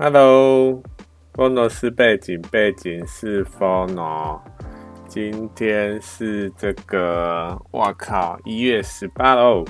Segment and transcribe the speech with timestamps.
[0.00, 0.80] Hello，
[1.34, 4.40] 风诺是背景，背景是风诺。
[5.08, 9.64] 今天是这个，哇靠，一月十八喽！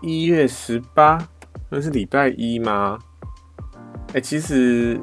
[0.00, 1.18] 一月十八，
[1.68, 3.00] 那是礼拜一吗？
[4.14, 4.96] 哎、其实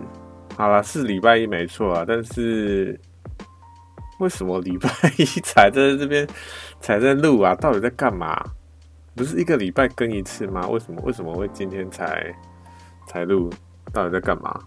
[0.56, 2.06] 好了，是礼拜一没错啊。
[2.08, 2.98] 但是
[4.20, 6.26] 为什么礼拜一才在这边
[6.80, 7.54] 才在录啊？
[7.56, 8.42] 到底在干嘛？
[9.18, 10.66] 不是一个礼拜更一次吗？
[10.70, 12.34] 为什么为什么会今天才？
[13.10, 13.50] 才录，
[13.92, 14.62] 到底在干嘛？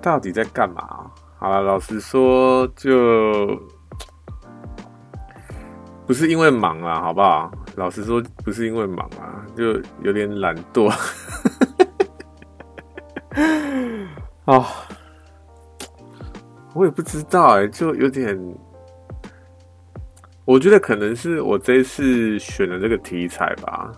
[0.00, 1.10] 到底在干嘛？
[1.38, 2.90] 好了，老实说，就
[6.06, 7.52] 不是因为忙啊，好不好？
[7.76, 10.88] 老实说，不是因为忙啊，就有点懒惰。
[10.88, 10.96] 啊、
[14.56, 14.64] 哦，
[16.74, 18.34] 我也不知道哎、就有点，
[20.46, 23.92] 我觉得可能是我这一次选的这个题材吧。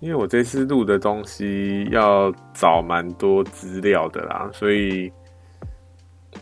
[0.00, 5.12] 因为我这次录的东西要找蛮多资料的啦，所以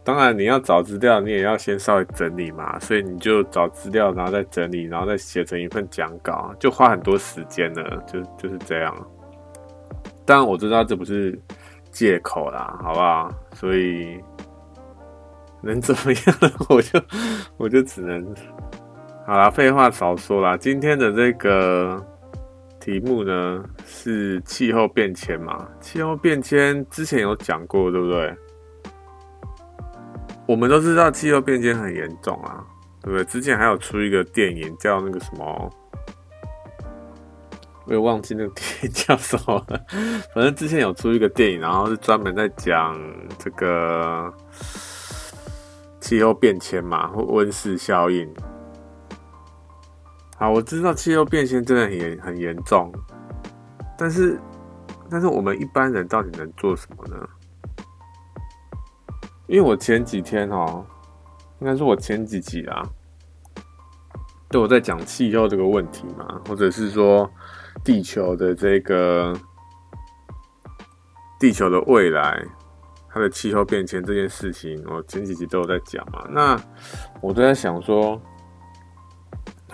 [0.04, 8.94] 当然你要找资料，你也要先稍微整理嘛，所以你就找资料，然后再整理，然后再写成一份讲稿，就花很多时间了，就就是这样。
[10.26, 11.40] 当然我知道这不是
[11.90, 13.32] 借口啦，好不好？
[13.54, 14.20] 所以
[15.62, 17.00] 能怎么样，我就
[17.56, 18.34] 我就只能
[19.26, 22.04] 好啦，废话少说啦，今天的这个。
[22.86, 25.66] 题目呢是气候变迁嘛？
[25.80, 28.32] 气候变迁之前有讲过，对不对？
[30.46, 32.64] 我们都知道气候变迁很严重啊，
[33.02, 33.24] 对不对？
[33.24, 35.68] 之前还有出一个电影叫那个什么，
[37.86, 39.80] 我也忘记那个电影叫什么了。
[40.32, 42.96] 反正之前有出一个电影，然后是专门在讲
[43.36, 44.32] 这个
[45.98, 48.32] 气候变迁嘛，或温室效应。
[50.38, 52.92] 好，我知道气候变迁真的很严很严重，
[53.96, 54.38] 但是，
[55.08, 57.26] 但是我们一般人到底能做什么呢？
[59.46, 60.84] 因为我前几天哦，
[61.60, 62.86] 应该是我前几集啊，
[64.50, 67.30] 都有在讲气候这个问题嘛，或者是说
[67.82, 69.34] 地球的这个
[71.40, 72.44] 地球的未来，
[73.08, 76.26] 它的气候变迁这件事情，我前几集都有在讲嘛。
[76.30, 76.60] 那
[77.22, 78.20] 我都在想说。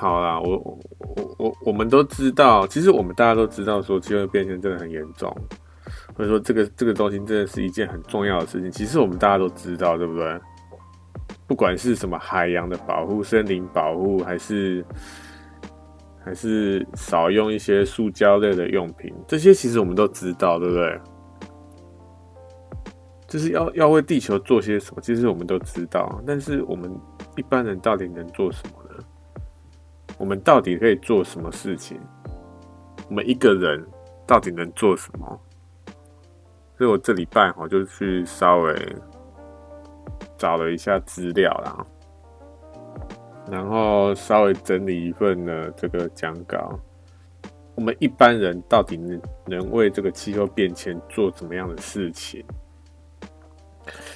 [0.02, 5.32] 好啦，我我我我们都知道，其实我们大家都知道，说气候变迁真的很严重，
[6.16, 8.68] 或者说这个这个东西真的是一件很重要的事情。
[8.68, 10.40] 其实我们大家都知道，对不对？
[11.46, 14.84] 不管是什么海洋的保护、森林保护，还是
[16.24, 21.00] 还是少用一些塑胶类的用品，这些其实我们都知道，对不对？
[23.28, 26.92] 就是要要为地球做些什么，其实我们都知道，但是我们
[27.36, 28.81] 一般人到底能做什么？
[30.18, 32.00] 我们到底可以做什么事情？
[33.08, 33.84] 我们一个人
[34.26, 35.40] 到底能做什么？
[36.78, 38.96] 所以我这礼拜我就去稍微
[40.36, 41.86] 找了一下资料啦，
[43.50, 46.78] 然后稍微整理一份的这个讲稿。
[47.74, 52.44] 我们一般人到底能能为这个气候变迁做怎么样的事情？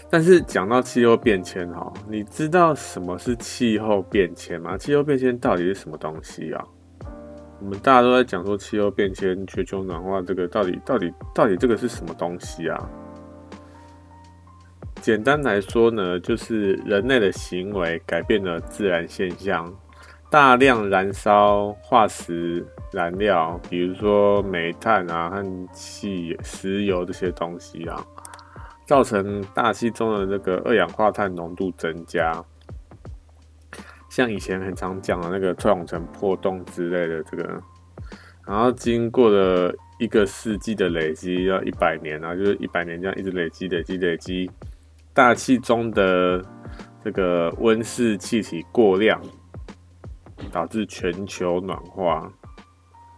[0.09, 4.79] 但是讲到气候变迁哈，你知道什么是气候变迁吗？
[4.79, 6.65] 气候变迁到底是什么东西啊？
[7.61, 12.89] 我们大家都在讲说气候变迁、全球暖化，这个到底到底到底这个是什么东西啊？
[15.01, 19.73] 简单来说呢，就是人类的行为改变了自然现象，
[20.31, 28.07] 大量燃烧化石燃料，比如说煤炭啊和汽石油这些东西啊。
[28.87, 32.33] 造成大气中的那个二氧化碳浓度增加，
[34.09, 37.61] 像以前很常讲的那个臭氧层破洞之类的这个，
[38.47, 44.49] 然后经过了一个世纪的累积，要一百年啊，就是一百年这样一直累积、累积、累积，
[45.13, 46.41] 大气中的
[47.05, 49.21] 这个温室气体过量，
[50.53, 52.33] 导致全球暖化。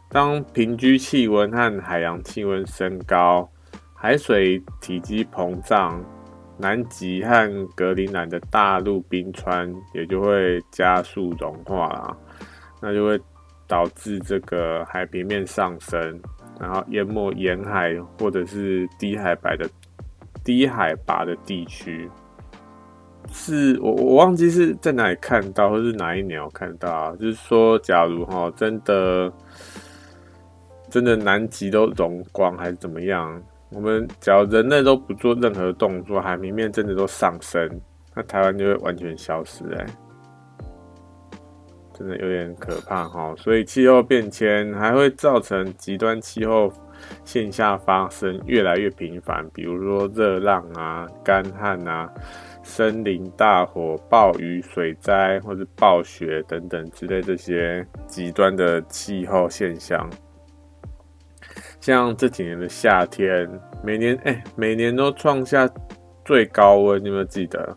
[0.09, 3.51] 当平均气温和海洋气温升高。
[4.01, 6.01] 海水体积膨胀，
[6.57, 12.17] 南极和格陵兰的大陆冰川也就会加速融化啦，
[12.81, 13.21] 那就会
[13.67, 16.21] 导致这个海平面上升，
[16.61, 19.69] 然后淹没沿海或者是低海拔的
[20.45, 22.09] 低海拔的地区。
[23.33, 29.31] 是我我忘记是在哪里看到，或是哪一年我看到，就是说，假如哈真的
[30.89, 33.43] 真的南极都融光还是怎么样？
[33.71, 37.69] 我们只要人类都不做任何动作，海平面真的都上升，
[38.15, 39.87] 那台湾就会完全消失哎。
[41.93, 43.35] 真的有点可怕哈。
[43.37, 46.73] 所以气候变迁还会造成极端气候
[47.25, 52.09] 现象发生越来越频繁，比如说热浪啊、干旱啊、
[52.63, 60.09] 森林大火、暴雨、水灾或者暴雪等等之类这些极端的气候现象。
[61.89, 63.49] 像这几年的夏天，
[63.83, 65.67] 每年哎、每年都创下
[66.23, 67.75] 最高温，你有没有记得？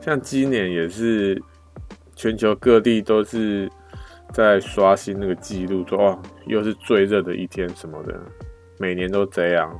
[0.00, 1.40] 像今年也是，
[2.16, 3.70] 全球各地都是
[4.32, 8.20] 在刷新那个记录，说哇，又是最热的一天什么的，
[8.80, 9.72] 每年都这样。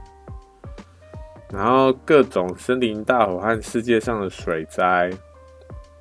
[1.53, 5.11] 然后各种森林大火和世界上的水灾，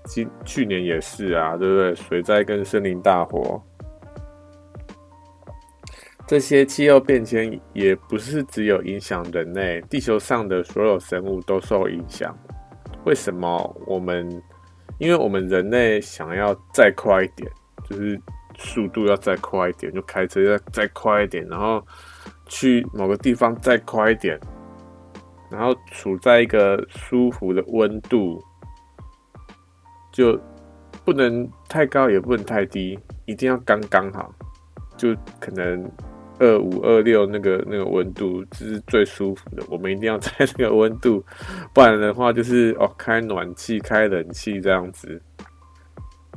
[0.04, 1.96] 今去年也是啊，对不对？
[1.96, 3.60] 水灾跟森林大火。
[6.30, 12.38] 这些气候变迁也不是只有影响人类，地球上的所有生物都受影响。
[13.04, 14.30] 为什么我们？
[15.00, 17.52] 因为我们人类想要再快一点，
[17.90, 18.22] 就是
[18.56, 21.84] 速度要再快一点，就开车要再快一点，然后
[22.46, 24.40] 去某个地方再快一点，
[25.50, 28.40] 然后处在一个舒服的温度，
[30.12, 30.40] 就
[31.04, 34.32] 不能太高，也不能太低，一定要刚刚好，
[34.96, 35.92] 就可能。
[36.40, 39.64] 二五二六那个那个温度，这是最舒服的。
[39.70, 41.24] 我们一定要 在那个温度，
[41.74, 45.22] 不然的话就是哦，开暖气、开冷气这样子。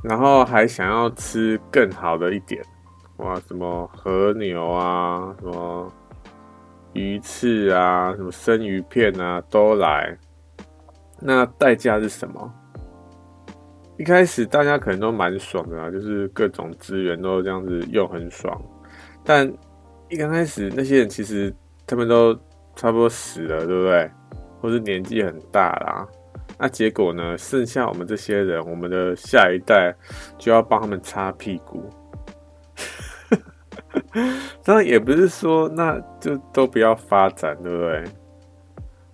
[0.02, 2.60] 然后还想要吃更好的一点，
[3.18, 5.92] 哇，什么和牛啊，什么
[6.92, 10.18] 鱼翅啊，什么生鱼片啊，都来。
[11.20, 12.52] 那代价是什么？
[13.98, 18.60] 一开始大家可能都蛮爽的啊，就是各种资源都这样子用很爽，
[19.24, 19.48] 但。
[20.12, 21.50] 一刚开始，那些人其实
[21.86, 22.34] 他们都
[22.76, 24.10] 差不多死了，对不对？
[24.60, 26.06] 或是年纪很大啦。
[26.58, 27.36] 那结果呢？
[27.38, 29.90] 剩下我们这些人，我们的下一代
[30.36, 31.88] 就要帮他们擦屁股。
[34.62, 38.04] 当然也不是说那就都不要发展，对不对？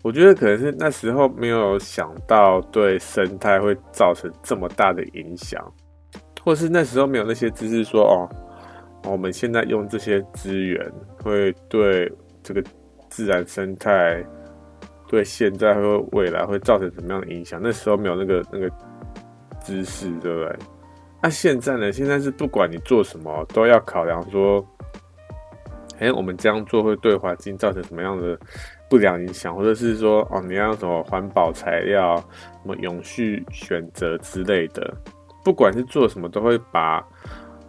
[0.03, 5.65] 我觉得可能是那时候没有想到对生态会造成这么大的影响，
[6.43, 8.29] 或是那时候没有那些知识说哦。
[9.11, 12.11] 我们现在用这些资源，会对
[12.43, 12.63] 这个
[13.09, 14.23] 自然生态，
[15.09, 17.61] 对现在和未来会造成什么样的影响？
[17.63, 18.71] 那时候没有那个那个
[19.63, 20.57] 知识，对不对？
[21.23, 21.91] 那现在呢？
[21.91, 24.65] 现在是不管你做什么，都要考量说，
[25.99, 28.39] 哎，我们这样做会对环境造成什么样的
[28.89, 32.17] 不良影响，或者是说，哦，你要什么环保材料、
[32.63, 34.95] 什么永续选择之类的，
[35.45, 37.05] 不管是做什么，都会把。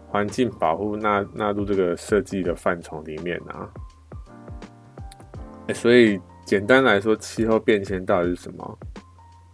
[0.10, 3.70] 环境保护纳纳入这个设计的范畴里面啊，
[5.74, 8.80] 所以简单来说，气候变迁到底是什么？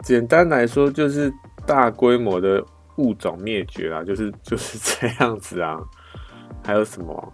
[0.02, 1.34] 简单来说，就是
[1.66, 2.63] 大规模的
[2.98, 5.78] 物种灭绝啊，就是 就是这样子啊。
[6.63, 7.34] 还有什么？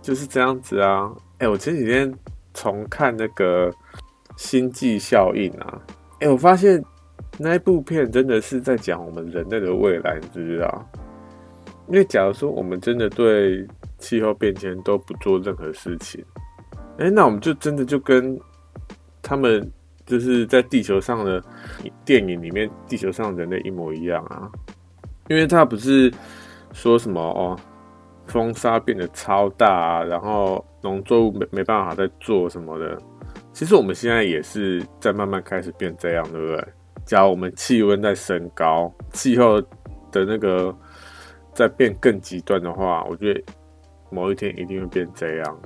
[0.00, 1.12] 就是这样子啊。
[1.38, 2.12] 哎，我前几天
[2.54, 3.70] 重看那个
[4.36, 5.82] 《星际效应》啊，
[6.20, 6.82] 哎，我发现
[7.38, 10.90] 那一部片真的是在讲我们人类的未来，你知不知道？
[11.88, 13.64] 因为假如说我们真的对
[13.98, 16.24] 气候变迁都不做任何事情，
[16.98, 18.36] 哎，那我们就真的就跟
[19.22, 19.70] 他们
[20.04, 21.40] 就是在地球上的
[22.04, 24.50] 电影里面地球上人类一模一样啊！
[25.28, 26.12] 因为他不是
[26.72, 27.56] 说什么哦，
[28.26, 32.98] 风沙变得超大啊，然后农作物没没办法再做什么的。
[33.52, 36.68] 其实我们现在也是在慢慢开始变这样，对不对？
[37.04, 39.60] 假如我们气温在升高，气候
[40.10, 40.76] 的那个。
[41.56, 43.42] 再变更极端的话，我觉得
[44.10, 45.58] 某一天一定会变这样。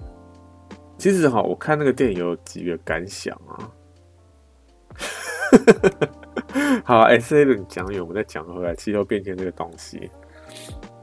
[0.96, 3.68] 其实哈，我看那个电影有几个感想啊。
[6.84, 10.08] 好，S 哎，这一轮讲完，我们再讲回来气候变迁这个东西。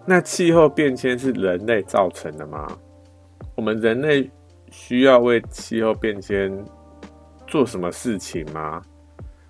[0.05, 2.65] 那气候变迁是人类造成的吗？
[3.55, 4.31] 我们人类
[4.71, 6.49] 需要为气候变迁
[7.45, 8.81] 做什么事情吗？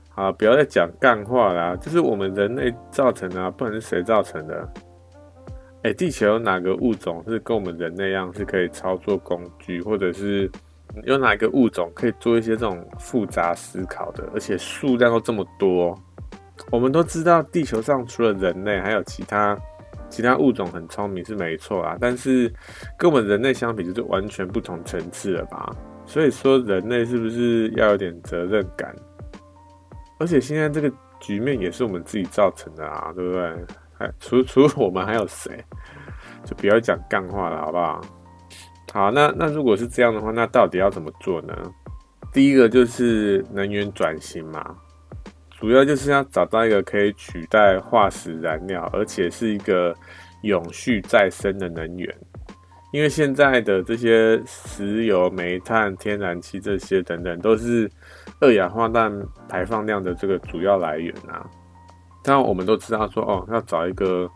[0.10, 4.68] 好，不要再讲干话啦，就是我们人类造成的啊，不能是谁造成的？
[5.88, 10.52] 哎，地球有哪个物种是跟我们人类一样是可以操作工具，或者是
[11.06, 15.98] 有哪个物种可以做一些这种复杂思考的，而且数量都这么多？
[16.72, 19.58] 我们都知道地球上除了人类，还有其他
[20.10, 22.52] 其他物种很聪明是没错啊，但是
[22.98, 25.74] 跟我们人类相比，就是完全不同层次了吧？
[26.06, 28.94] 所以说，人类是不是要有点责任感？
[30.20, 30.92] 而且现在这个
[31.22, 33.66] 局面也是我们自己造成的啊，对不对？
[34.20, 35.64] 除除了我们还有谁？
[36.48, 38.02] 就不要讲干话了，好不好？
[38.94, 41.54] 好，那那如果是这样的话，那到底要怎么做呢？
[42.34, 44.76] 第一个就是能源转型嘛，
[45.52, 49.94] 主要就是要找到一个可以取代化石燃料，而且是一个
[50.44, 52.16] 永续再生的能源。
[52.94, 57.90] 因为现在的这些石油、煤炭、天然气这些等等，都是
[58.40, 59.12] 二氧化碳
[59.50, 61.46] 排放量的这个主要来源啊。
[62.24, 64.30] 当然，我们都知道说，哦，要找一个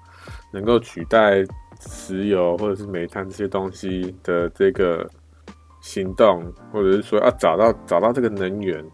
[0.52, 1.44] 能够取代
[1.82, 5.10] 石油或者是煤炭这些东西的这个
[5.82, 8.86] 行动，或者是说要找到找到这个能源，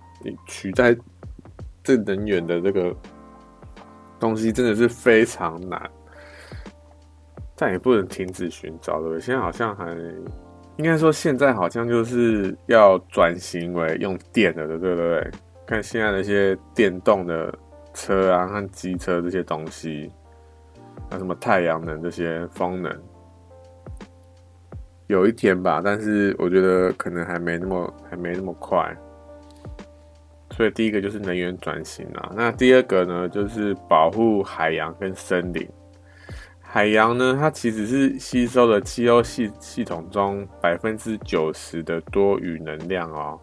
[0.48, 0.96] 取代
[1.84, 2.96] 这能源的这个
[4.20, 5.89] 东西，真的是非常难。
[7.56, 9.20] 但也不能停止寻找，对不对？
[9.20, 9.91] 现在好像还
[10.77, 15.32] 应该说，现在好像就是要转型为用电的，对不对？
[15.65, 17.51] 看现在那些电动的
[17.94, 20.12] 车啊，和机车这些东西，
[21.09, 22.93] 那什么太阳能这些风能，
[25.07, 28.95] 有一天吧，但是我觉得可能还没那么还没那么快。
[30.51, 35.67] 所以第一个就是能源转型啊，那第二个呢，就是保护海洋跟森林。
[36.59, 43.39] 海洋呢，它其实是吸收了气候系系统中百分之九十的多余能量哦。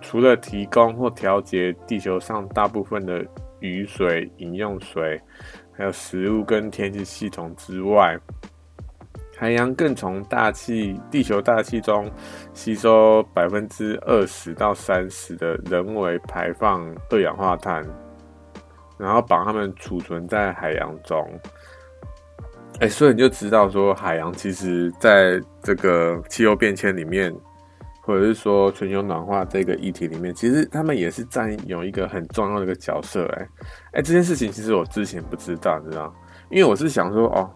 [0.00, 3.24] 除了提供或调节地球上大部分的
[3.60, 5.20] 雨水、饮用水，
[5.78, 8.18] 还有食物跟天气系统之外，
[9.36, 12.10] 海洋更从大气、地球大气中
[12.52, 17.86] 吸收百分之二十到三十的人为排放二氧化碳，
[18.98, 21.24] 然后把它们储存在海洋中。
[22.80, 27.32] 哎、所以你就知道说，海洋其实在这个气候变迁里面，
[28.08, 33.26] 或者是说全球暖化这个议题里面，其实他们也是占有一个很重要的一个角色。
[33.36, 33.48] 哎，
[33.92, 36.10] 哎，这件事情其实我之前不知道，你知道？
[36.48, 37.50] 因为我是想说，哦，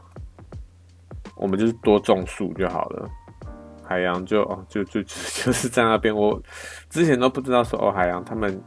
[1.36, 3.08] 我们就是多种树就好了，
[3.82, 5.02] 海洋就哦就就
[5.42, 6.14] 就是在那边。
[6.14, 6.38] 我
[6.90, 8.62] 之前都不知道说，哦，海洋他们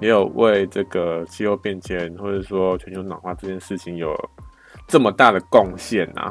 [0.00, 4.12] 也有为这个气候变迁或者说全球暖化这件事情有。
[4.86, 6.30] 这么大的贡献啊！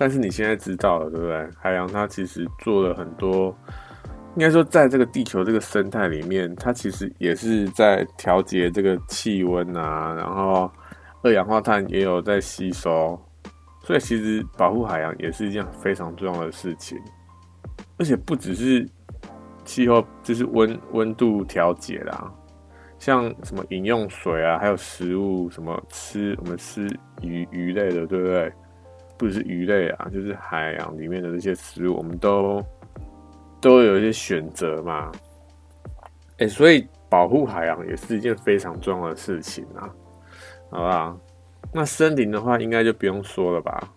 [0.00, 1.46] 但是你现在知道了，对不对？
[1.58, 3.54] 海洋它其实做了很多，
[4.34, 10.72] 应该说，在这个地球这个生态里面，它其实也是在调节这个气温啊，然后
[11.22, 13.20] 二氧化碳也有在吸收，
[13.82, 16.98] 所以其实保护海洋也是一件非常重要的事情。
[17.98, 18.88] 而且不只是
[19.66, 22.32] 气候，就是温温度调节啦。
[22.98, 26.88] 像什么饮用水啊，还有食物，什么吃我们吃
[27.20, 28.50] 鱼鱼类的，对不对？
[29.20, 32.64] 不只是鱼类啊，就是海洋里面的这些食物，我们都
[33.60, 35.12] 都有一些选择嘛。
[36.38, 39.92] 哎、欸，所以保护海洋也是一件非常重要的事情啊，
[40.70, 41.20] 好不好？
[41.70, 43.92] 那森林的话，应该就不用说了吧？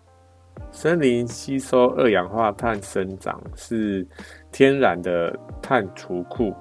[0.70, 4.06] 森林吸收二氧化碳生长，是
[4.52, 6.54] 天然的碳储库。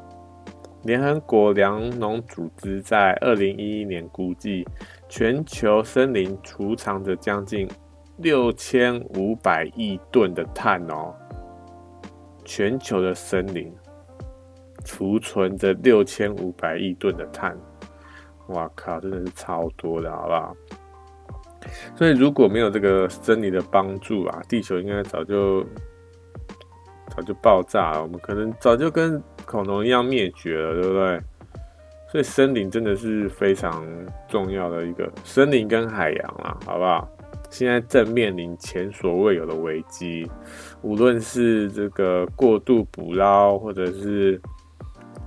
[0.83, 4.65] 联合国粮农组织在二零一一年估计，
[5.09, 7.67] 全球森林储藏着将近
[8.17, 11.13] 六千五百亿吨的碳哦。
[12.45, 13.73] 全球的森林
[14.83, 17.57] 储存着六千五百亿吨的碳，
[18.47, 20.55] 哇靠，真的是超多的，好不好？
[21.95, 25.63] 所以如果没有这个森林的帮助啊，地球应该早就
[27.09, 29.21] 早就爆炸了，我们可能早就跟。
[29.45, 31.21] 恐龙一样灭绝了，对不对？
[32.09, 33.85] 所以森林真的是非常
[34.25, 37.07] 重要的一个森林跟海洋啊，好不好？
[37.53, 40.27] 现在正面临前所未有的危机，
[40.81, 44.41] 无论是这个过度捕捞，或者是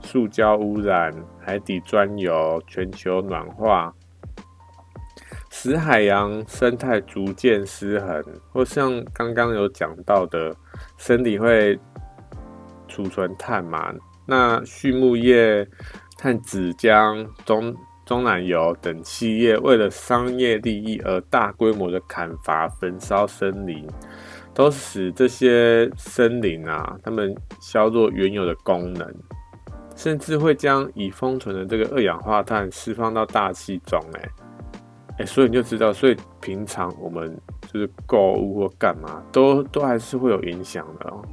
[0.01, 3.95] 塑胶污染、海底钻油、全球暖化，
[5.51, 10.53] 使海洋生态逐渐失衡，或像刚刚有讲到的，
[10.99, 11.79] 森林会
[12.89, 13.95] 储存碳嘛。
[14.27, 15.65] 那畜牧业、
[16.21, 17.73] 和纸浆、中
[18.07, 23.85] 中奶油等企业为了商业利益而大规模的砍伐、焚烧森林，
[24.55, 29.13] 都使这些森林啊，它们削弱原有的功能，
[29.97, 34.01] 甚至会将已封存的这个二氧化碳释放到大气中。
[34.15, 34.29] 哎，
[35.19, 37.37] 哎，所以你就知道，所以平常我们
[37.73, 41.25] 就是购物或干嘛，都都还是会有影响的哦。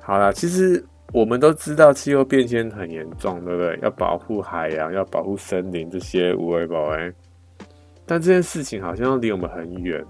[0.00, 0.84] 好啦，其实。
[1.12, 3.78] 我们都知道气候变迁很严重，对不对？
[3.82, 7.12] 要保护海洋，要保护森林，这些无为保卫。
[8.06, 10.02] 但这件事情好像离我们很远，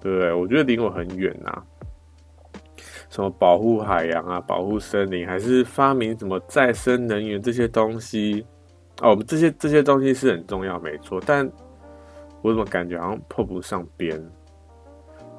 [0.00, 0.32] 对不对？
[0.32, 1.62] 我觉得离我很远呐。
[3.08, 8.44] 什么保护海洋啊，保护森林，还是发明什么再生能源这些东西？
[9.00, 11.18] 哦，我们这些这些东西是很重要，没错。
[11.24, 11.50] 但
[12.42, 14.22] 我怎么感觉好像碰不上边？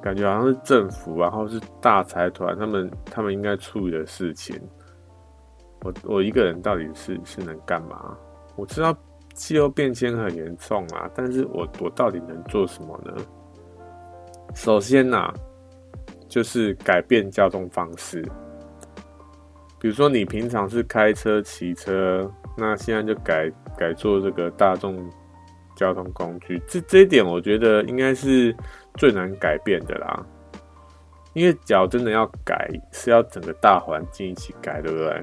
[0.02, 4.60] 感觉好像是政府，然后是大财团，他们他们应该处理的事情。
[5.82, 8.16] 我我一个人到底是是能干嘛？
[8.56, 8.96] 我知道
[9.34, 13.14] 气候变迁很严重啊，但是我我到底能做什么呢？
[14.54, 15.32] 首先呐、
[16.28, 18.20] 就是改变交通方式。
[19.78, 25.08] 比如说你平常是开车、骑车，那现在就改改做这个大众
[25.74, 26.60] 交通工具。
[26.68, 28.54] 这这一点我觉得应该是
[28.94, 30.26] 最难改变的啦。
[31.32, 35.22] 因为脚真的要改，是要整个大环境一起改，对不对？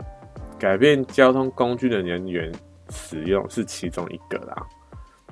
[0.59, 2.51] 改变交通工具的人员
[2.89, 4.67] 使用是其中一个啦。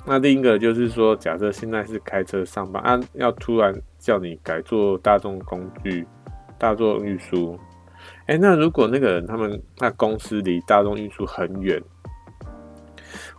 [0.05, 6.05] 那另一个就是说，假设现在是开车上班啊，要突然叫你改做大众工具、
[6.60, 7.60] 大众运输。
[8.27, 11.82] 哎、那如果那个人他们那公司离大众运输很远，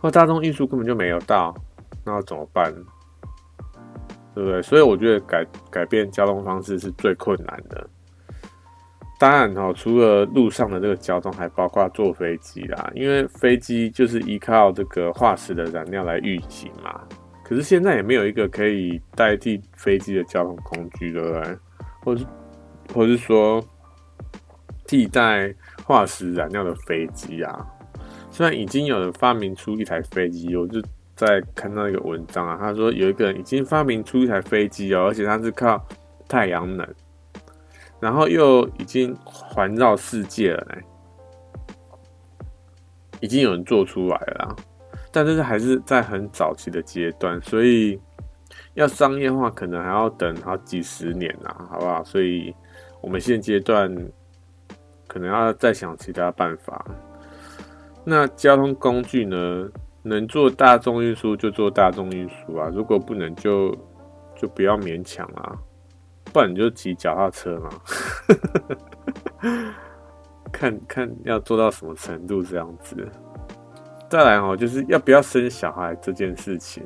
[0.01, 1.55] 或大众运输根本就没有到，
[2.03, 2.73] 那要怎么办？
[4.35, 4.61] 对不对？
[4.61, 7.89] 所以我觉得改改变交通方式是最困难的。
[9.19, 17.01] 当然哈，除了路上的这个交通，还包括坐飞机啦，因为飞机就是依靠这个化石的燃料来运行嘛。
[17.43, 21.57] 可是现在也没有一个可以代替飞机的交通工具，对不对？
[22.03, 22.25] 或是
[22.93, 23.63] 或是说。
[24.89, 27.67] 替代化石燃料的飞机啊，
[28.31, 30.81] 虽然已经有人发明出一台飞机，我就
[31.13, 35.85] 在看到一个文章啊，他说有一个人已经发明出一台飞机哦，而且它是靠
[36.29, 36.87] 太阳能，
[37.99, 40.81] 然后又已经环绕世界了呢，
[43.19, 44.55] 已经有人做出来了，
[45.11, 47.99] 但这是还是在很早期的阶段，所以
[48.73, 52.03] 要商业化可能还要等好几十年啊，好不好？
[52.03, 52.55] 所以
[53.01, 53.93] 我们现阶段。
[55.09, 56.85] 可能要再想其他办法。
[58.03, 59.69] 那交通工具呢？
[60.03, 63.73] 能做大众运输就做大众运输啊，如果不能就
[64.35, 65.57] 就不要勉强啊，
[66.37, 67.69] 不然你就骑脚踏车嘛。
[70.53, 72.95] 看看要做到什么程度这样子。
[74.07, 76.85] 再来哦，就是要不要生小孩这件事情，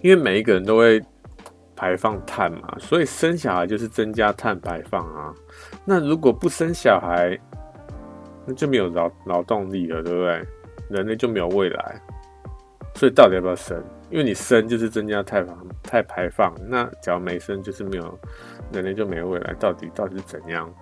[0.00, 1.02] 因为每一个人都会。
[1.80, 5.32] 排放碳嘛，所以生小孩就是增加碳排放啊。
[5.84, 7.38] 那如果不生小孩，
[8.44, 10.44] 那就没有劳劳动力了，对不对？
[10.90, 12.02] 人类就没有未来。
[12.96, 13.80] 所以到底要不要生？
[14.10, 18.18] 因为你生就是增加碳排碳排放，那假如没生就是没有
[18.72, 19.54] 人类就没有未来。
[19.54, 20.72] 到底到底是怎样？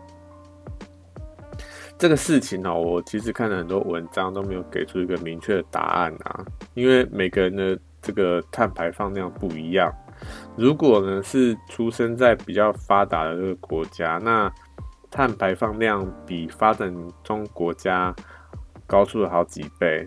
[1.98, 9.90] 这个事情呢，我其实看了很多文章都没有给出一个明确的答案啊，因为每个人的这个碳排放量不一样。
[10.56, 14.52] 如果呢是出生在比较发达的这个国家，那
[15.10, 18.14] 碳排放量比发展中国家
[18.86, 20.06] 高出了好几倍，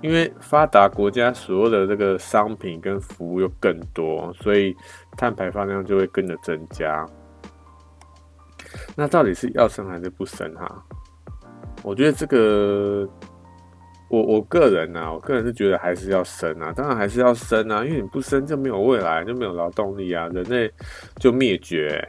[0.00, 4.74] 因为发达国家所有的这个商品跟服务又更多，所以
[5.16, 7.06] 碳排放量就会跟着增加。
[8.94, 10.84] 那到底是要生还是不生哈？
[11.82, 13.08] 我觉得这个。
[14.12, 20.68] 我我个人啊，我个人是觉得还是要生啊，当然还是要生啊，因为你不生就没有未来，就没有劳动力啊，人类
[21.20, 22.04] 就灭绝。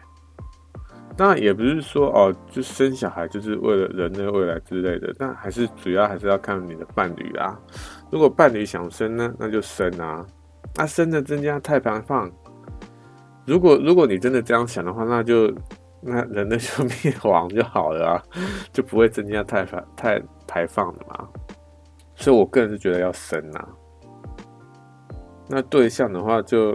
[1.18, 7.60] 当然也不是说哦，就生小孩就是为了人类未来之类的，但还是主要还是要看你的伴侣啦。
[8.10, 10.26] 如果伴侣想生呢，那就生啊，
[10.76, 12.32] 那生的增加碳排放。
[13.46, 15.54] 如果如果你真的这样想的话，那就
[16.02, 18.24] 那人类就灭亡就好了啊，
[18.72, 21.28] 就不会增加太排太排放了嘛。
[22.16, 23.68] 所以，我个人是觉得要生呐。
[25.48, 26.74] 那对象的话就，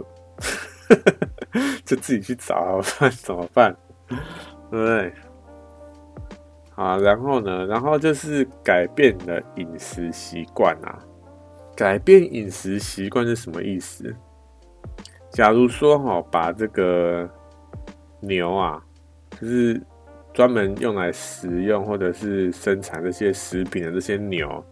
[1.85, 3.75] 就自己去找，不然怎么办？
[4.71, 5.13] 对不对？
[6.73, 7.67] 好，然后呢？
[7.67, 10.99] 然后就是改变了饮食习惯啊。
[11.75, 14.15] 改变饮食习惯是什么意思？
[15.31, 17.29] 假如说哈，把这个
[18.21, 18.83] 牛啊，
[19.41, 19.81] 就是。
[20.37, 24.63] 专门用来食用或者是生产这些食品的这些牛，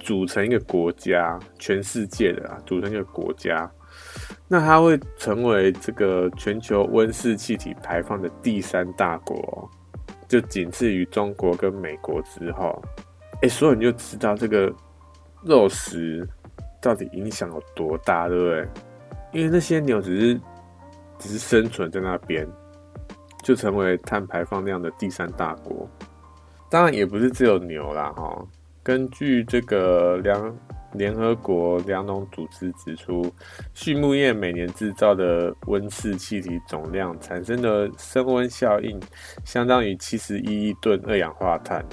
[0.00, 3.70] 组成一个国家，全世界的啊，组成一个国家，
[4.52, 9.66] 那它会成为这个全球温室气体排放的第三大国，
[10.28, 12.84] 就仅次于中国跟美国之后。
[13.40, 14.70] 哎，所以你就知道这个
[15.42, 16.28] 肉食
[16.82, 18.68] 到底影响有多大，对不对？
[19.32, 20.40] 因为那些牛只是
[21.18, 22.46] 只是生存在那边。
[23.42, 25.88] 就成为碳排放量的第三大国，
[26.70, 28.38] 当然也不是只有牛啦哈。
[28.84, 30.56] 根据这个粮
[30.92, 33.32] 联合国粮农组织指出，
[33.74, 39.00] 畜牧业每年制造的温室气体总量产生的升温效应，
[39.44, 41.84] 相当于七十一亿吨二氧化碳，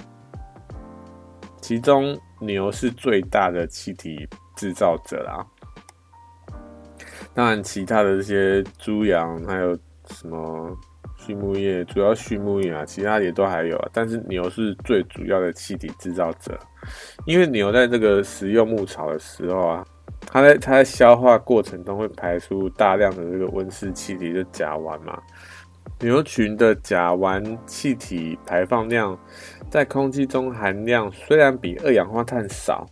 [1.61, 5.45] 其中牛是最大的气体制造者啦。
[7.33, 9.77] 当然，其他的这些猪羊还有
[10.09, 10.77] 什么？
[11.29, 13.89] 畜牧业主要畜牧业啊，其他也都还有啊。
[13.93, 16.59] 但是牛是最主要的气体制造者，
[17.25, 19.85] 因为牛在这个食用牧草的时候啊，
[20.25, 25.21] 它在它在消化过程中会排出大量的这个温室气体，就甲烷嘛。
[25.99, 29.15] 牛群的甲烷气体排放量
[29.69, 32.87] 在空气中含量虽然比二氧化碳少。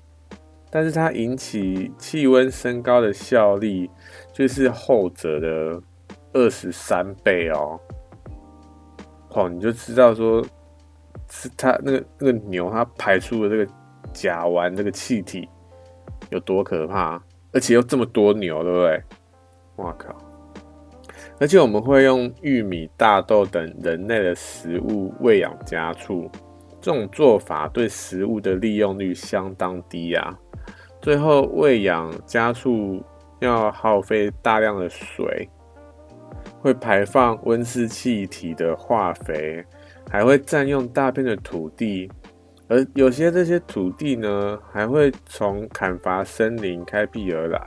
[0.69, 3.89] 但是它引起气温升高的效力，
[4.33, 5.81] 就是后者的
[6.33, 7.79] 二十三倍哦。
[9.29, 10.43] 哦，你就知道说，
[11.29, 13.71] 是它那个那个牛它排出的这个
[14.13, 15.47] 甲烷这个气体
[16.29, 17.21] 有多可怕，
[17.53, 19.03] 而且又这么多牛，对不对？
[19.75, 20.15] 哇靠！
[21.39, 26.27] 而且我们会用玉米、大豆等人类的食物喂养家畜，
[26.81, 30.35] 这种做法对食物的利用率相当低啊。
[30.99, 33.03] 最后喂养家畜
[33.39, 35.47] 要耗费大量的水，
[36.59, 39.63] 会排放温室气体的化肥，
[40.09, 42.11] 还会占用大片的土地，
[42.67, 47.59] 而有些这些土地呢，还会从砍伐森林开辟而来，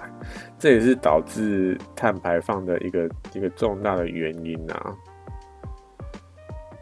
[0.59, 4.94] 这也是导致碳排放的一个一个重大的原因啊。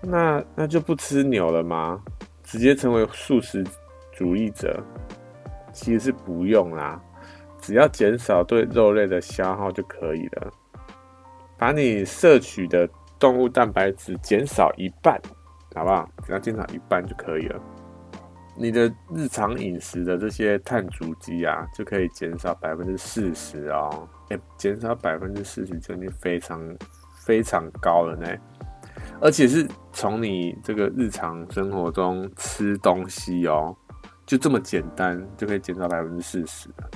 [0.00, 2.00] 那那就不吃牛了吗？
[2.42, 3.64] 直接成为素食
[4.12, 4.82] 主义者？
[5.70, 7.00] 其实是不用啦，
[7.60, 10.52] 只要减少对肉类的消耗就可以了。
[11.58, 15.20] 把你摄取的动物蛋白质减少一半，
[15.74, 16.08] 好不好？
[16.24, 17.60] 只要减少一半就可以了。
[18.56, 24.08] 你的日常饮食的这些碳足迹啊，就可以减少百分之四十哦。
[24.30, 26.60] 哎，减少百分之四十就已经非常
[27.24, 28.28] 非常高了呢。
[29.20, 33.76] 而且是从你这个日常生活中吃东西哦。
[34.26, 36.90] 就这么简单，就可以减少百分之四十了。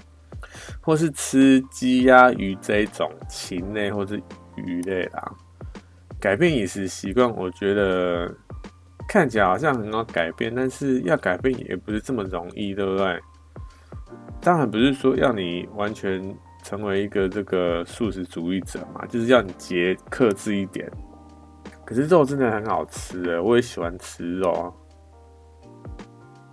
[0.81, 4.23] 或是吃鸡鸭鱼这一种禽类或是
[4.57, 5.33] 鱼类啦，
[6.21, 8.33] 改变饮食习惯，我觉得
[9.09, 13.21] 看起来好像很好改变，但是要改变也不是这么容易，对不对？
[14.41, 16.35] 当然不是说要你完全
[16.65, 20.91] 成为一个这个素食主义者嘛，就是要你节克制一点。
[21.85, 24.73] 可是肉真的很好吃诶，我也喜欢吃肉。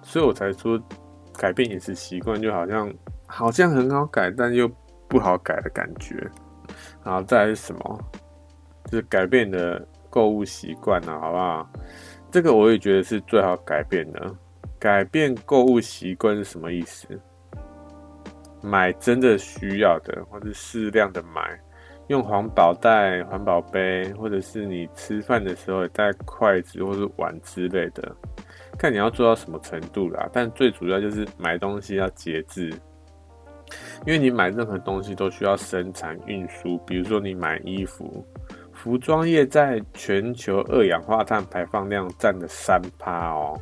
[0.01, 0.79] 所以我才说，
[1.33, 2.91] 改变饮食习惯就好像
[3.27, 4.69] 好像很好改，但又
[5.07, 6.29] 不好改的感觉。
[7.09, 7.99] 然后再来是什么？
[8.85, 11.69] 就是改变的购物习惯啊，好不好？
[12.29, 14.31] 这个我也觉得是最好改变的。
[14.77, 17.07] 改变购物习惯是什么意思？
[18.61, 21.59] 买真的需要的，或是适量的买，
[22.09, 28.15] 用环保袋、环保杯，或者是你吃饭的时候带筷子或是碗之类的。
[28.77, 32.71] 看你要做到什么程度啦，但最主要就是买东西要节制，
[34.05, 36.77] 因为你买任何东西都需要生产运输。
[36.85, 38.25] 比如说你买衣服，
[38.73, 43.59] 服装业在全球二氧化碳排放量占了三趴哦，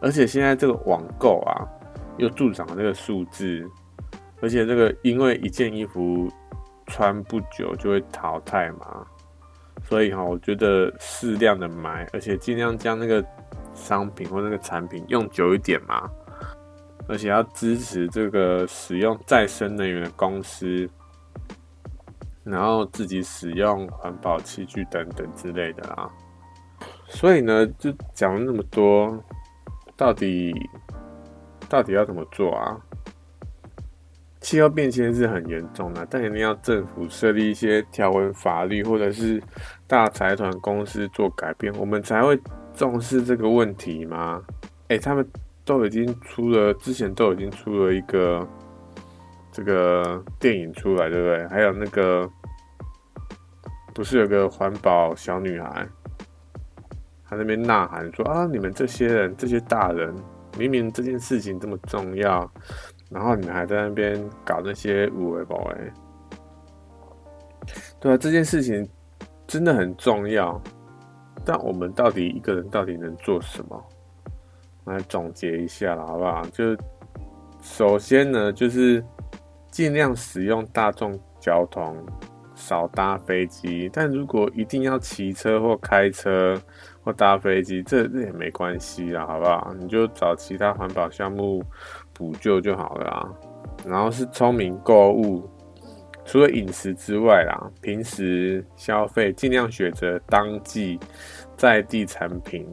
[0.00, 1.66] 而且现在这个网购啊，
[2.18, 3.64] 又助长了这个数字，
[4.40, 6.28] 而且这个因为一件衣服
[6.86, 9.06] 穿不久就会淘汰嘛，
[9.82, 13.24] 所以哈，我觉得适量的买，而且尽量将那个。
[13.72, 16.10] 商品或那个产品用久一点嘛，
[17.10, 20.88] 而且要支持这个使用再生能源的公司，
[22.44, 26.08] 然后自己使用环保器具等等之类的啊。
[27.08, 29.20] 所以呢，就讲了那么多，
[29.96, 30.54] 到底
[31.68, 32.80] 到底要怎么做啊？
[34.40, 39.42] 气候变迁是很严重的，但一定要政府设立一些条文法律，或者是
[39.86, 42.40] 大财团公司做改变，我们才会。
[42.72, 44.40] 重视这个问题吗？
[44.88, 45.28] 哎、欸，他们
[45.70, 48.44] 都已经出了，之前都已经出了一个
[49.52, 51.46] 这个电影出来，对不对？
[51.46, 52.28] 还有那个
[53.94, 55.86] 不是有个环保小女孩，
[57.24, 60.12] 她那边呐喊说啊，你们这些人，这些大人，
[60.58, 62.50] 明明这件事情这么重要，
[63.08, 65.92] 然后你们还在那边搞那些无为宝哎，
[68.00, 68.84] 对啊，这件事情
[69.46, 70.60] 真的很重要。
[71.44, 73.80] 但我们到底一个人到底能做什么？
[74.84, 76.42] 来总结一下了，好不好？
[76.52, 76.76] 就
[77.62, 79.04] 首先呢，就是
[79.70, 81.96] 尽量使用大众交通，
[82.54, 83.90] 少搭飞机。
[83.92, 86.60] 但如果一定要骑车或开车
[87.02, 89.74] 或搭飞机，这这也没关系啦，好不好？
[89.78, 91.62] 你就找其他环保项目
[92.12, 93.28] 补救就好了啊。
[93.86, 95.48] 然后是聪明购物。
[96.26, 101.00] 除了饮食之外啦，平时消费尽量选择当季
[101.56, 102.64] 在地产品，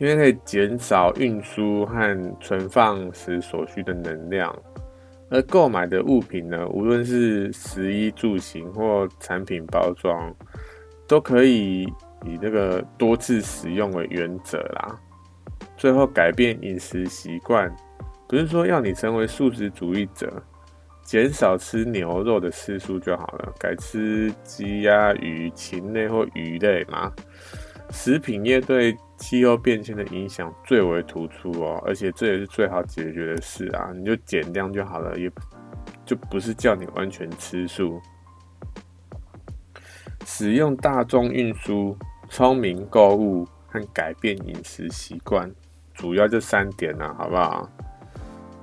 [0.00, 4.54] 因为可以减少运输和存放时所需的能量。
[5.30, 10.34] 而购买的物品呢，无论是食衣住行或产品包装，
[11.06, 11.82] 都可以
[12.24, 14.98] 以那个多次使用为原则啦。
[15.76, 17.70] 最后改变饮食习惯，
[18.26, 20.42] 不是说要你成为素食主义者，
[21.04, 27.12] 减少吃牛肉的次数就好了，改吃鸡鸭鱼、禽类或鱼类嘛。
[27.90, 35.30] 食品业对气候变迁的影响最为突出哦，而且这也是最好解决的事啊，你就减量就好了，也
[36.06, 38.00] 就不是叫你完全吃素。
[40.24, 41.96] 使用大众运输、
[42.28, 45.50] 聪明购物和改变饮食习惯。
[45.92, 47.68] 主要这三点呐、好不好？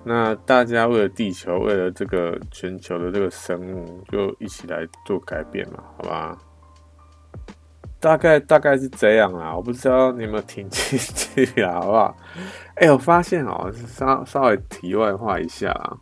[0.03, 6.37] 那大家为了地球，为了这个全球的这个生物，就一起来做改变嘛，好吧？
[7.99, 12.17] 大概大概是这样啦，我不知道你有没有听进去啊，好不好？
[12.75, 15.97] 哎、我发现哦，稍稍微题外话一下啊，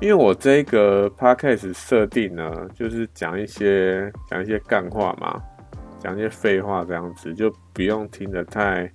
[0.00, 5.40] 因为我这个 podcast 设定呢，就是讲一些讲一些干话嘛，
[6.02, 8.90] 讲一些废话这样子，就不用听得太。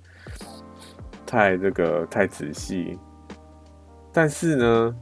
[1.26, 2.98] 太这个太仔细，
[4.12, 4.92] 但是呢，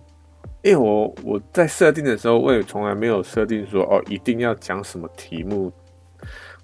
[0.61, 5.73] 因为我我在设定的时候，我也从来没有设定说哦，一定要讲什么题目，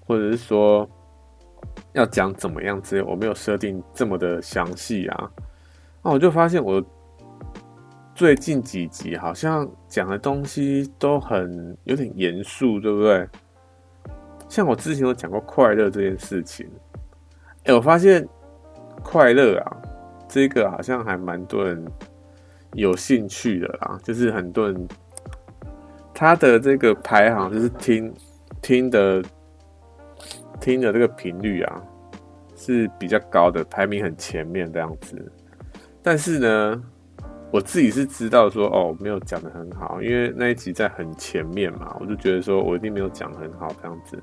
[0.05, 0.89] 或者是说
[1.93, 5.31] 要讲怎么样之类，我没有设定这么的详细啊。
[6.03, 6.83] 那我就发现我
[8.13, 13.27] 最近几集好像讲的东西都很有点严肃，对不对？
[14.47, 16.69] 像我之前有讲过快乐这件事情，
[17.63, 18.27] 哎，我发现。
[19.03, 19.77] 快乐啊，
[20.27, 21.85] 这个好像还蛮多人
[22.73, 24.87] 有兴趣的啦，就是很多人
[26.11, 28.11] 他的这个排行就是听
[28.63, 29.21] 听的
[30.59, 31.81] 听的这个频率啊
[32.55, 35.31] 是比较高的，排名很前面这样子。
[36.01, 36.83] 但是呢，
[37.51, 44.21] 我自己是知道说哦，没有讲得很好，因为那一集在很前面嘛，我就觉得说我一定没有讲很好这样子。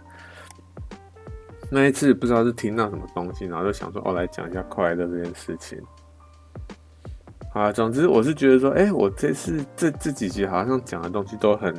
[1.71, 5.81] 那一次不知道是听到什么东西，然后就想说，哦，来讲一下快乐这件事情。
[7.55, 11.75] 啊，总之我是觉得说，哎、我这次这这几集好像讲的东西都很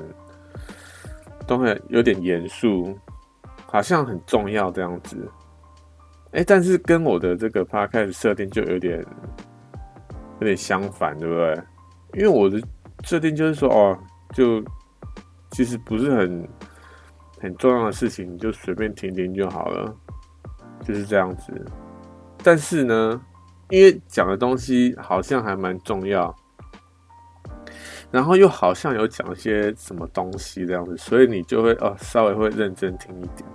[1.45, 2.97] 都很有点严肃，
[3.73, 5.17] 好像很重要这样子。
[6.31, 9.05] 哎、但是跟我的这个 podcast 设定就有点
[10.39, 11.61] 有点相反，对不对？
[12.13, 12.61] 因为我的
[13.03, 13.99] 设定就是说，哦，
[14.33, 14.63] 就
[15.51, 16.47] 其实不是很。
[17.39, 19.93] 很重要的事情，你就随便听听就好了，
[20.81, 21.53] 就是这样子。
[22.41, 23.21] 但是呢，
[23.69, 26.33] 因为讲的东西好像还蛮重要，
[28.09, 33.45] 然后又好像有讲一些什么东西这样子，所以你就会哦稍微会认真听一点。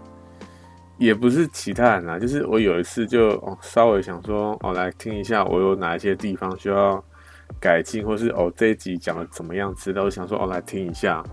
[0.99, 7.03] 也不是其他人啊，就是我有一次就哦稍微想说哦来听一下，我有哪一些地方需要
[7.61, 11.25] 改进，或是哦这一集讲的怎么样之类的，我想说哦来听一下。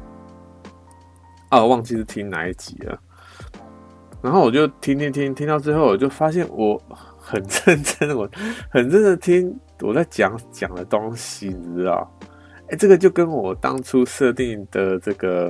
[1.50, 3.00] 啊，我忘记是听哪一集了，
[4.22, 6.82] 然后我就听听听，听到最后，我就发现我
[7.20, 8.28] 很认真，我
[8.70, 12.12] 很认真听我在讲讲的东西，你知道？
[12.72, 15.50] 哎、这个就跟我当初设定的这个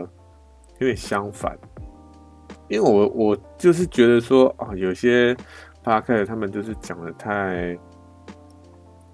[0.79, 1.57] 有点相反，
[2.67, 5.35] 因为我我就是觉得说啊，有些
[5.83, 7.77] Podcast 他们就是讲的太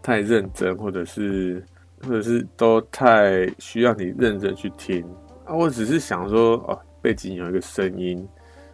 [0.01, 1.63] 太认真，或者是
[2.03, 5.05] 或者是都太需要你认真去听。
[5.45, 8.27] 啊，我只是想说，哦，背景有一个声音，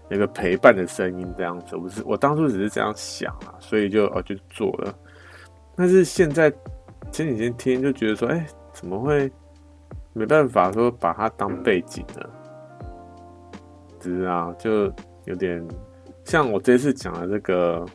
[0.10, 4.94] 有一个陪伴的声音这样子，不是我当初只是这样想啊，所以就哦就做了。
[5.76, 6.52] 但是现在
[7.12, 9.32] 前几天听就觉得说，哎，怎么会
[10.14, 12.30] 没办法说把它当背景呢？
[14.08, 14.92] 是啊，就
[15.26, 15.66] 有点
[16.24, 17.86] 像我这次讲的这个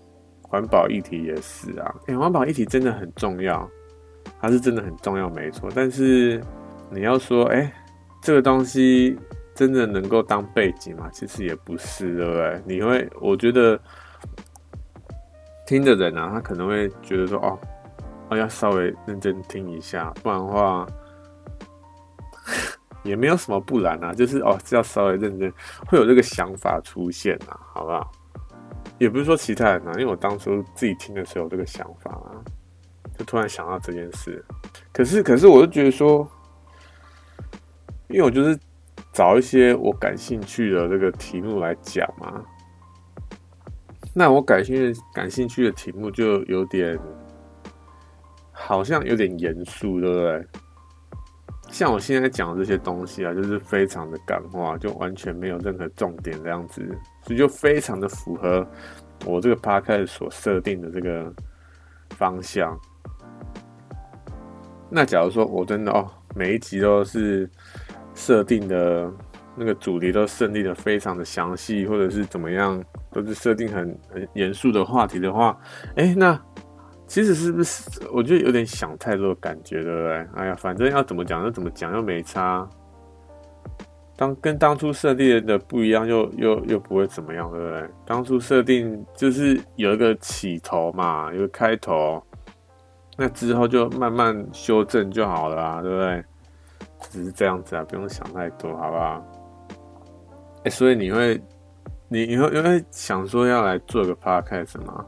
[0.43, 3.69] 环保议题也是啊，哎，环保议题真的很重要，
[4.41, 5.69] 它是真的很重要，没错。
[5.75, 6.43] 但是
[6.91, 7.73] 你要说，哎。
[8.25, 9.19] 这个东西
[9.53, 11.11] 真的能够当背景吗？
[11.13, 12.63] 其实也不是，对不对？
[12.65, 13.77] 你会，我觉得
[15.67, 17.59] 听的人啊，他可能会觉得说，哦，
[18.29, 20.87] 哦，要稍微认真听一下，不然的话
[23.03, 25.53] 也没有什么不然啊，就是哦，要稍微认真，
[25.87, 28.13] 会有这个想法出现啊，好不好？
[28.99, 32.31] 也不是说其他人啊，因为我当初自己听的时候有这个想法啊，
[33.19, 34.45] 就突然想到这件事，
[34.93, 36.29] 可是，可是我就觉得说。
[38.09, 38.59] 因为我就是
[39.11, 42.45] 找一些我感兴趣的这个题目来讲嘛，
[44.13, 46.99] 那我感兴趣感兴趣的题目就有点，
[48.51, 50.47] 好像有点严肃，对不对？
[51.73, 56.87] 像我现在讲的这些东西啊，就是非常的感化，就完全没有任何重点这样子，
[57.23, 58.65] 所以就非常的符合
[59.27, 61.33] 我这个 podcast 所设定的这个
[62.11, 62.79] 方向。
[64.89, 67.51] 那假如说我真的哦，每一集都是。
[68.15, 69.11] 设定的
[69.57, 72.79] 那个主题都设定的非常的详细，或者是怎么样，
[73.11, 75.59] 都是设定很很严肃的话题的话，
[75.97, 76.39] 哎、那
[77.13, 80.27] 其实是不是我觉得有点想太多的感觉，对不对？
[80.35, 82.67] 哎呀，反正要怎么讲就怎么讲，又没差。
[84.17, 87.87] 当跟当初设定的不一样，又又又不会怎么样，对不对？
[88.07, 92.19] 当初设定就是有一个起头嘛，有个开头，
[93.19, 96.25] 那之后就慢慢修正就好了啊，对不对？
[97.11, 99.23] 只是这样子啊，不用想太多，好不好？
[100.65, 101.39] 哎、所以你会，
[102.09, 105.05] 你以后因为想说要来做个 podcast 吗？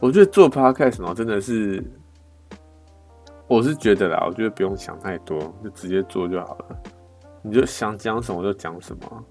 [0.00, 1.82] 我觉得做 podcast 呢，真的是，
[3.48, 6.76] 我是觉得啦，我觉得不用想太多，就直接做就好了。
[7.42, 9.24] 你就想讲什么就讲什么。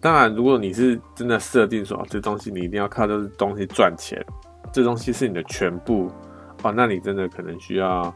[0.00, 4.24] 当然，如果你是真的设定说，这东西你一定要靠这东西赚钱，
[4.72, 6.08] 这东西是你的全部
[6.62, 8.14] 哦，那你真的可能需要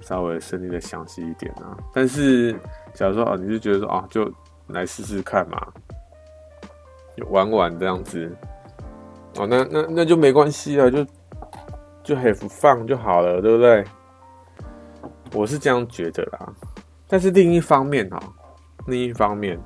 [0.00, 1.76] 稍微设定的详细一点啊。
[1.92, 2.54] 但是，
[2.92, 4.32] 假如说哦，你是觉得说啊，就
[4.68, 5.60] 来试试看嘛，
[7.30, 8.30] 玩玩这样子，
[9.36, 11.04] 哦，那那那就没关系啊，就
[12.02, 13.84] 就 have fun 就好了，对不对？
[15.32, 16.52] 我是这样觉得啦。
[17.08, 18.20] 但是另一方面哈，
[18.86, 19.58] 另一方面，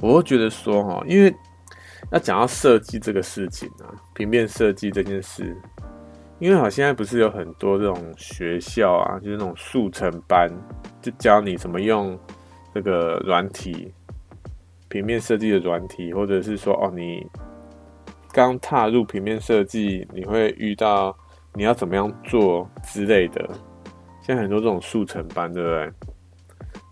[0.00, 1.34] 我会觉得说哈，因为
[2.12, 5.56] 要讲到设计这个事情啊，平面设计这件事，
[6.38, 10.50] 因为好现在不是有很多这种学校啊，就是那种速成班，
[11.02, 12.18] 就教你怎么用
[12.74, 13.92] 这个软体，
[14.88, 17.26] 平面设计的软体，或者是说哦，你
[18.36, 21.16] 刚踏入平面设计，你会遇到
[21.54, 23.48] 你要怎么样做之类的。
[24.20, 25.90] 现在很多这种速成班，对不对？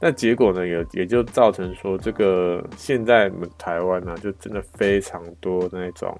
[0.00, 6.16] 那结果呢，也也就造成说，这个现在我们台湾呢，就真的非常多那种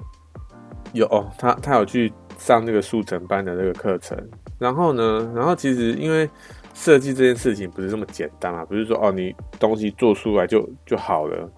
[0.92, 4.18] 有哦，他他有去上那个速成班的那个课程，
[4.58, 6.28] 然后呢，然后其实因为
[6.74, 11.50] 设计这件事情不是这么简单啊，不是说哦你东西做出来就就好了，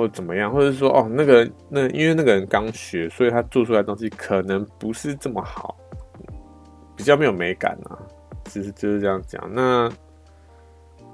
[0.00, 5.76] 或者怎么样，或者说哦那个那因为那个人刚学，所以他做出来的东西可能不是这么好，
[6.96, 7.98] 比较没有美感啊，
[8.46, 9.90] 其实就是这样讲那。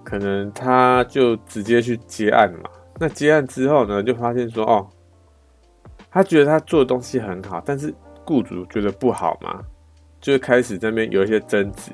[0.05, 2.70] 可能他就直接去接案嘛，
[3.01, 4.87] 那接案之后呢，就发现说哦，
[6.12, 7.92] 他觉得他做的东西很好，但是
[8.25, 9.61] 雇主觉得不好嘛，
[10.20, 11.90] 就开始这边有一些争执。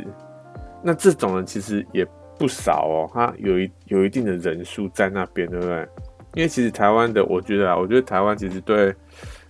[0.82, 2.06] 那这种人其实也
[2.38, 5.88] 不少哦，他有一有一定的人数在那边，对不对？
[6.34, 8.94] 因为其实台湾的，我觉得啊，我觉得台湾其实对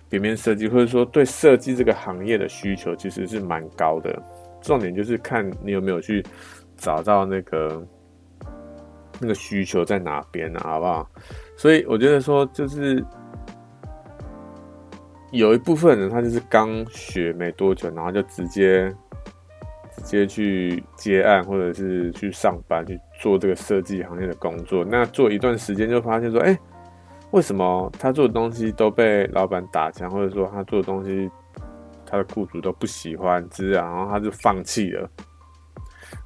[0.09, 4.21] 平面设计或者说对设计这个行业的需求其实是蛮高的。
[4.61, 6.25] 重点就是看你有没有去
[6.77, 7.85] 找到那个。
[9.19, 10.59] 那个需求在哪边呢？
[10.63, 11.07] 好不好？
[11.55, 13.01] 所以我觉得说，就是
[15.31, 18.93] 有一部分人，他就是刚学没多久，然后就直接
[19.95, 24.83] 直接去接案，或者是去上班去做这个设计行业的工作。
[24.83, 26.59] 那做一段时间，就发现说，哎，
[27.33, 31.29] 为什么他做的东西都被老板打枪，或者说他做的东西
[32.05, 35.09] 他的雇主都不喜欢，这样，然后他就放弃了。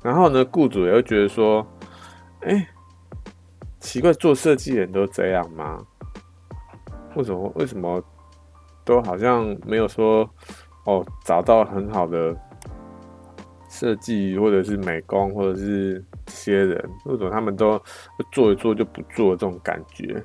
[0.04, 1.66] 然后呢，雇主也会觉得说，
[2.42, 2.68] 哎。
[3.80, 5.80] 奇怪，做设计人都这样吗？
[7.16, 7.50] 为什么？
[7.56, 8.04] 为什么
[8.84, 10.30] 都好像没有说
[10.86, 12.36] 哦，找到很好的
[13.70, 17.82] 设计或者是美工或者是些人，为什么他们都
[18.34, 20.22] 做一做就不做这种感觉？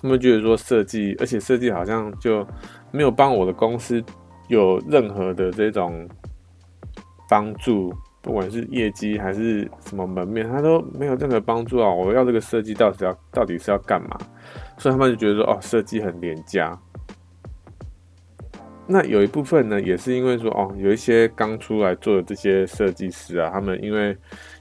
[0.00, 2.46] 他们觉得说设计，而且设计好像就
[2.90, 4.02] 没有帮我的公司
[4.48, 6.08] 有任何的这种
[7.28, 7.92] 帮助。
[8.22, 11.88] 不管是业绩还是什么门面，他都没有任何帮助啊！
[11.88, 14.18] 我要这个设计到底要到底是要干嘛？
[14.76, 16.78] 所以他们就觉得说，哦，设计很廉价。
[18.86, 24.14] 那有一部分呢，也是因为说，哦，有一些刚出来做的这些设计师啊，他们因为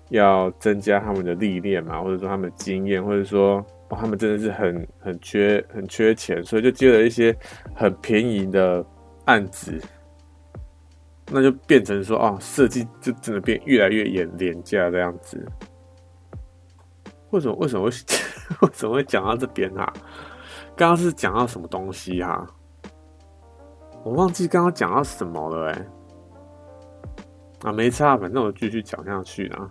[0.07, 7.35] 要增加他们的历练嘛，或者说他们的经验，或者说，哦，他们真的是很很缺很缺钱，所以就接了一些
[7.75, 8.85] 很便宜的
[9.25, 9.79] 案子。
[11.31, 15.43] 那就变成说啊，设计就真的变越来越廉廉价这样子。
[17.29, 17.55] 为什么？
[17.57, 17.91] 为什么会
[18.61, 19.93] 为什么会讲到这边啊？
[20.75, 22.47] 刚刚是讲到什么东西、啊？
[24.03, 25.85] 我忘记刚刚讲到什么了哎、
[27.63, 29.69] 啊，没差，反正我继续讲下去啦。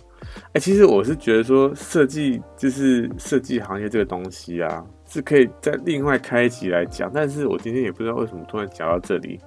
[0.52, 7.10] 哎、其实我是觉得说，设计就是设计行业这个东西啊，是可以再另外开一集来讲。
[7.12, 9.38] 但是我今天也不知道为什么突然讲到这里。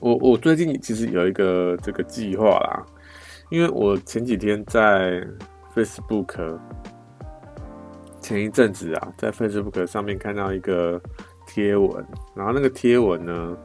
[0.00, 2.84] 我我最近其实有一个这个计划啦，
[3.50, 5.24] 因为我前几天在
[5.74, 6.58] Facebook
[8.20, 11.00] 前一阵子啊，在 Facebook 上面看到一个
[11.46, 12.04] 贴文，
[12.34, 13.56] 然后那个贴文呢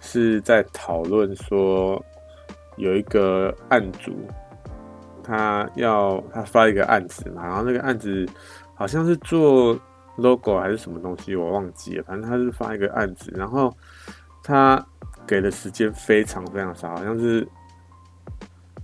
[0.00, 2.04] 是在讨论说
[2.76, 4.12] 有一个案主，
[5.24, 8.28] 他要他发一个案子嘛，然后那个案子
[8.74, 9.76] 好像是做
[10.16, 12.04] logo 还是什么东西，我忘记了。
[12.04, 13.74] 反正他是发一个案子，然后
[14.42, 14.84] 他
[15.26, 17.48] 给的时间非常非常少，好像是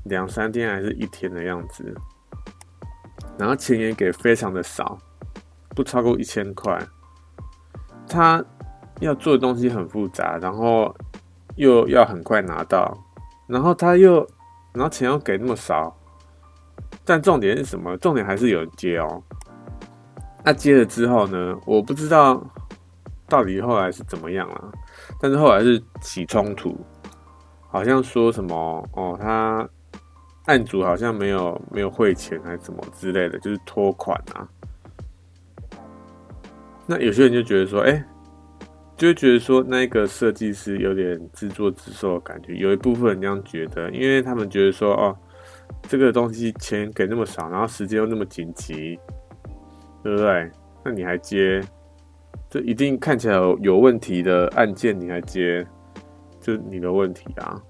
[0.04, 1.94] 两三天还是一天的样子。
[3.38, 4.98] 然后钱也给非常的少，
[5.74, 6.78] 不超过一千块。
[8.08, 8.44] 他
[8.98, 10.94] 要做的东西很复杂，然后
[11.56, 12.96] 又要很快拿到，
[13.46, 14.26] 然后他又，
[14.72, 15.96] 然后钱又给那么少。
[17.04, 17.96] 但重点是什么？
[17.96, 19.22] 重点还是有人接哦。
[20.44, 21.58] 那接了之后呢？
[21.66, 22.42] 我不知道
[23.28, 24.72] 到底后来是怎么样了。
[25.20, 26.78] 但是后来是起冲突，
[27.68, 29.68] 好像说什么哦，他
[30.46, 34.48] 案主好像没有没有汇钱还是什么之类的，就是拖款啊。
[36.86, 38.02] 那有些人就觉得说，哎、
[38.96, 42.54] 就会觉得说那个设计师有点自作自受的感觉。
[42.54, 45.16] 有一部分人这样觉得，因为他们觉得说，哦。
[45.82, 48.98] 这个东西钱给那么少，然后时间又那么紧急，
[50.02, 50.50] 对不对？
[50.84, 51.60] 那你还接，
[52.48, 55.66] 这一定看起来有有问题的案件，你还接，
[56.40, 57.60] 就你的问题啊。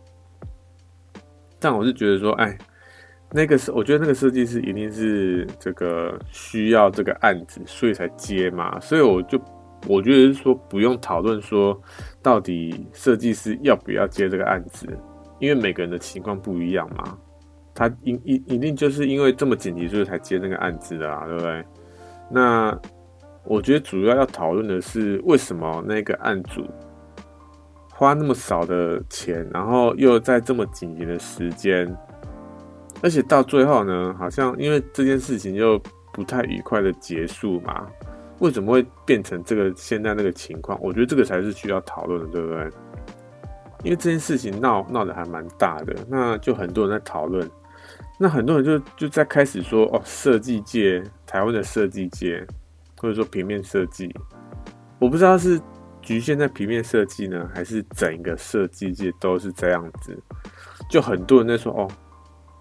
[1.58, 2.56] 但我是觉得说，哎，
[3.32, 8.78] 那个是我觉得那个设计师一定是这个需要这个案子，所以才接嘛。
[8.80, 9.40] 所以我就
[9.86, 11.78] 我觉得是说不用讨论说
[12.22, 14.86] 到底设计师要不要接这个案子，
[15.38, 17.18] 因为每个人的情况不一样嘛。
[17.80, 21.64] 他一一一定就是因为这么紧急，所以才接那个案子的啊，对不对？
[22.30, 22.78] 那
[23.42, 26.62] 我觉得主要要讨论的是，为什么那个案主
[27.90, 31.90] 花那么少的钱，然后又在这么紧急的时间，
[33.02, 35.80] 而且到最后呢，好像因为这件事情又
[36.12, 37.86] 不太愉快的结束嘛？
[38.40, 40.78] 为什么会变成这个现在那个情况？
[40.82, 42.70] 我觉得这个才是需要讨论的，对不对？
[43.84, 47.50] 因为这件事情闹闹得还蛮大的，那就很多人在讨论。
[48.22, 52.46] 那很多人就就在开始说哦，设计界，台湾的设计界，
[52.98, 54.14] 或者说平面设计，
[54.98, 55.58] 我不知道是
[56.02, 60.22] 局限在平面设计呢，还是整个设计界都是这样子。
[60.90, 61.88] 就很多人在说哦，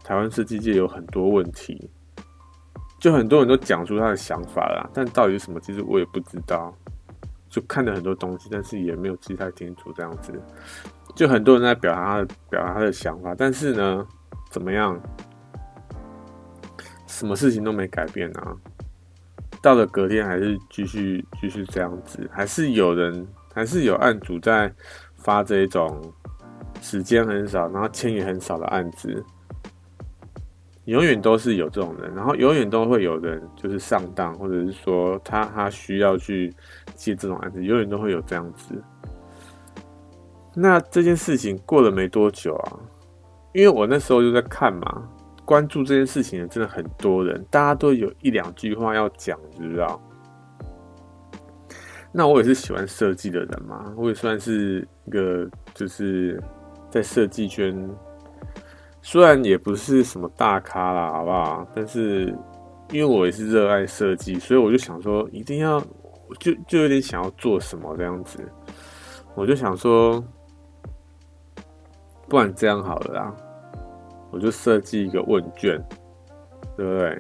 [0.02, 1.92] 台湾设计界有很多问题，
[2.98, 6.74] 就很多人都讲出他的想法啦，但到底是什么，其实我也不知道。
[7.50, 10.32] 就看了很多东西，但是也没有记太清楚这样子。
[11.16, 14.08] 就很多人在表达他的表达他的想法，但是呢，
[14.52, 14.98] 怎么样？
[17.10, 18.56] 什么事情都没改变啊！
[19.64, 24.72] 到了隔天还是继续继续这样子，还是有人，还是有案主在
[25.16, 26.00] 发这一种
[26.82, 29.22] 时间很少，然后钱也很少的案子，
[30.86, 36.54] 永远都是有这种人，然后永远都会有人就是上当，或者是说他他需要去
[36.96, 38.82] 接这种案子，永远都会有这样子。
[40.54, 42.80] 那这件事情过了没多久啊，
[43.52, 45.10] 因为我那时候就在看嘛。
[45.50, 50.00] 关注这件事情的真的很多人，大家都有一两句话要讲，知不知道？
[52.12, 56.40] 那我也是喜欢设计的人嘛，我也算是一个就是
[56.92, 57.76] 在设计圈，
[59.02, 61.68] 虽然也不是什么大咖啦，好不好？
[61.74, 62.28] 但是
[62.92, 65.82] 因为我也是热爱设计，所以我就想说，一定要
[66.40, 68.38] 就就有点想要做什么这样子，
[69.34, 70.24] 我就想说，
[72.28, 73.36] 不然这样好了啦。
[74.32, 75.82] 我就设计一个问卷，
[76.78, 77.20] 对不对？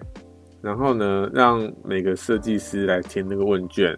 [0.61, 3.97] 然后呢，让每个设计师来填那个问卷。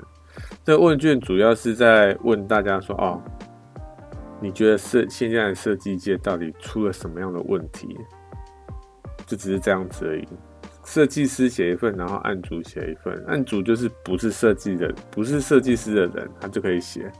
[0.63, 3.19] 这个问卷主要是在问大家说：“哦，
[4.39, 7.97] 你觉得设现在的设计界到底出了什么样的问题？”
[9.25, 10.27] 就只是这样子而已。
[10.85, 13.13] 设计师写一份，然后案主写一份。
[13.27, 17.11] 案主就是不是设计的，不是设计师的人，他就可以写。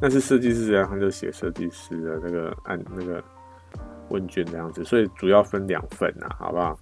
[0.00, 3.22] 但是设计师的人他就写设计师的那个案那个。
[4.08, 6.78] 问卷这样子，所以主要分两份呐，好不好？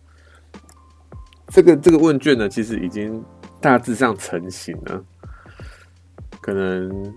[1.49, 3.23] 这个这个问卷呢，其实已经
[3.61, 5.05] 大致上成型了，
[6.41, 7.15] 可能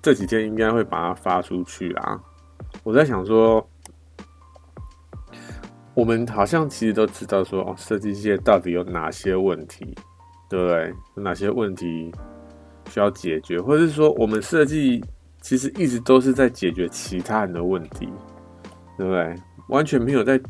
[0.00, 2.20] 这几天应该会把它发出去啦。
[2.82, 3.64] 我在想说，
[5.94, 9.94] 我们好像其实都知道说，哦，设计界到底有哪些问题，
[10.48, 10.94] 对不对？
[11.16, 12.10] 有哪些问题
[12.88, 15.04] 需要解决，或者是说，我们设计
[15.42, 18.08] 其实一直都是在解决其他人的问题。
[19.02, 19.34] 对不对？
[19.68, 20.40] 完全没有在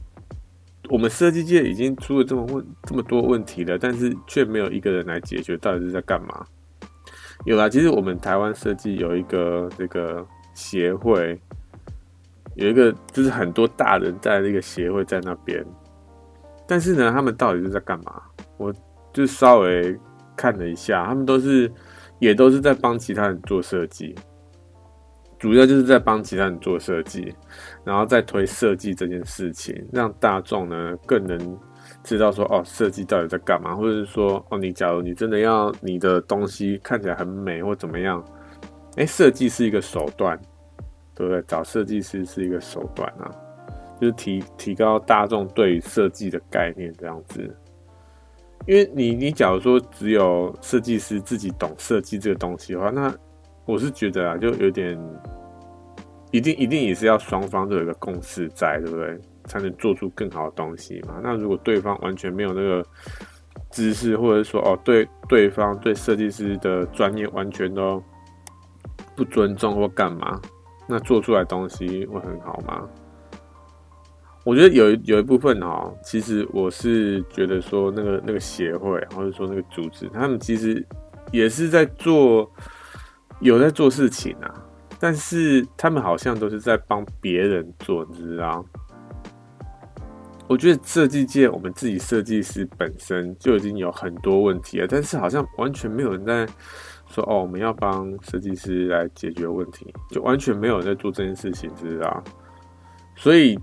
[0.90, 6.44] 我们设计界已经出了这么问这么多问题了，但是却没有一个人来解决，到底是在干嘛？
[7.46, 11.40] 有啦，其实我们台湾设计有一个这个协会，
[12.56, 15.64] 有一个就是很多大人在那个协会在那边，
[16.66, 18.20] 但是呢，他们到底是在干嘛？
[18.58, 18.74] 我
[19.14, 19.98] 就稍微
[20.36, 21.72] 看了一下，他们都是
[22.18, 24.14] 也都是在帮其他人做设计。
[25.42, 27.34] 主要就是在帮其他人做设计，
[27.82, 31.58] 然后再推设计这件事情，让大众呢更能
[32.04, 38.24] 知道说哦，设计到底在干嘛，或者是说哦，你假如你真的要你的东西看起来很美或怎么样，
[38.94, 40.40] 哎，设计是一个手段，
[41.12, 41.42] 对不对？
[41.48, 43.28] 找设计师是一个手段啊，
[44.00, 47.40] 就是提提高大众对于设计的概念这样子。
[48.68, 53.12] 因为你你假如说只有设计师自己懂设计这个东西的话，那
[53.64, 54.98] 我是觉得啊，就有点
[56.30, 59.18] 一定一定也是要双方都有一个共识在，对不对？
[59.46, 61.20] 才能做出更好的东西嘛。
[61.22, 62.84] 那如果对方完全没有那个
[63.70, 68.02] 知识，或者说哦，对对方对设计师的专业完全都
[69.16, 70.40] 不尊重或干嘛，
[70.88, 72.88] 那做出来东西会很好吗？
[74.44, 80.84] 我觉得有有一部分哈，其实我是觉得说那个那个协会或者说那个组织，他们其实
[81.30, 82.50] 也是在做
[83.42, 84.64] 有在做事情啊，
[84.98, 88.64] 但是他们好像都是在帮别人做，你知道？
[90.48, 96.46] 我觉得设计界我们自己设计师本身就已经有很多问题了，但是好像完全没有人在
[97.08, 102.24] 说哦，我们要帮设计师来解决问题，就完全没有人在做这件事情，知道？
[103.16, 103.58] 所以。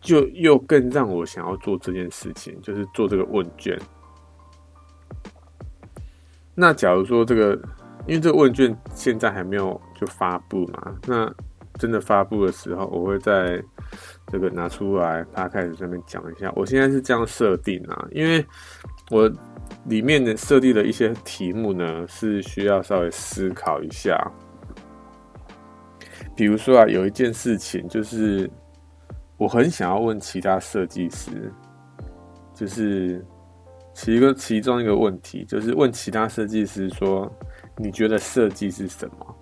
[0.00, 3.76] 就又更让我想要做这件事情，就是做这个问卷。
[6.54, 7.60] 那假如说这个，
[8.08, 11.32] 因为这个问卷现在还没有就发布嘛，那
[11.74, 13.62] 真的发布的时候，我会在
[14.32, 16.52] 这个拿出来，大家开始上面讲一下。
[16.56, 18.44] 我现在是这样设定啊，因为
[19.10, 19.30] 我
[19.84, 24.18] 里面的设定的一些题目呢，是需要稍微思考一下。
[26.34, 28.50] 比如说啊，有一件事情就是。
[29.40, 31.30] 我很想要问其他设计师，
[32.52, 33.24] 就是
[33.94, 37.32] 其一个其中一个问题，就是问其他设计师说
[37.78, 39.34] ：“你觉得设计是什么？”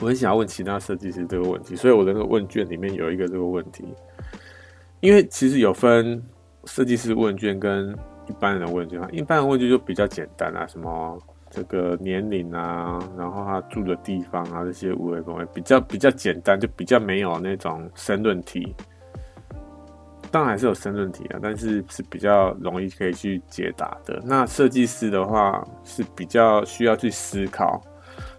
[0.00, 3.84] 我很想要问其他设计师这个问题，所以我的那个问卷里面有一个这个问题，
[5.00, 6.22] 因为其实有分
[6.64, 7.92] 设计师问卷跟
[8.28, 11.18] 一般人的问卷，一般的问卷就比较简单啊，什么。
[11.50, 18.76] 这个年龄啊，然后他住的地方啊，这些五维公比较比较简单，就比较没有那种申论题。
[20.30, 24.20] 当然还是有申论题啊，但是是比较容易可以去解答的。
[24.24, 27.80] 那设计师的话是比较需要去思考，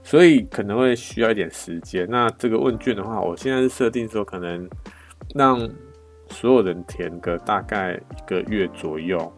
[0.04, 2.08] 所以可能会需要一点时间。
[2.10, 4.70] 那这个问卷的话，我现在是设定说可能
[5.34, 5.60] 让
[6.30, 9.32] 所有人填个大概一个月左右。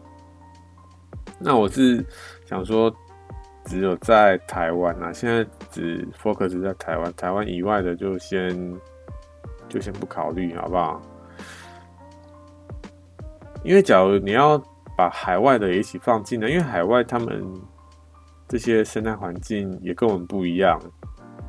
[1.38, 2.04] 那我是
[2.46, 2.94] 想说。
[3.64, 8.76] 只有在台湾啊，现在只 focus 在台湾，台湾以外的就先
[9.68, 11.00] 就先不考虑，好不好？
[13.64, 14.58] 因为假如你要
[14.96, 17.44] 把海外的也一起放进来，因为海外他们
[18.48, 20.78] 这些生态环境也跟我们不一样，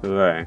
[0.02, 0.46] 对不对？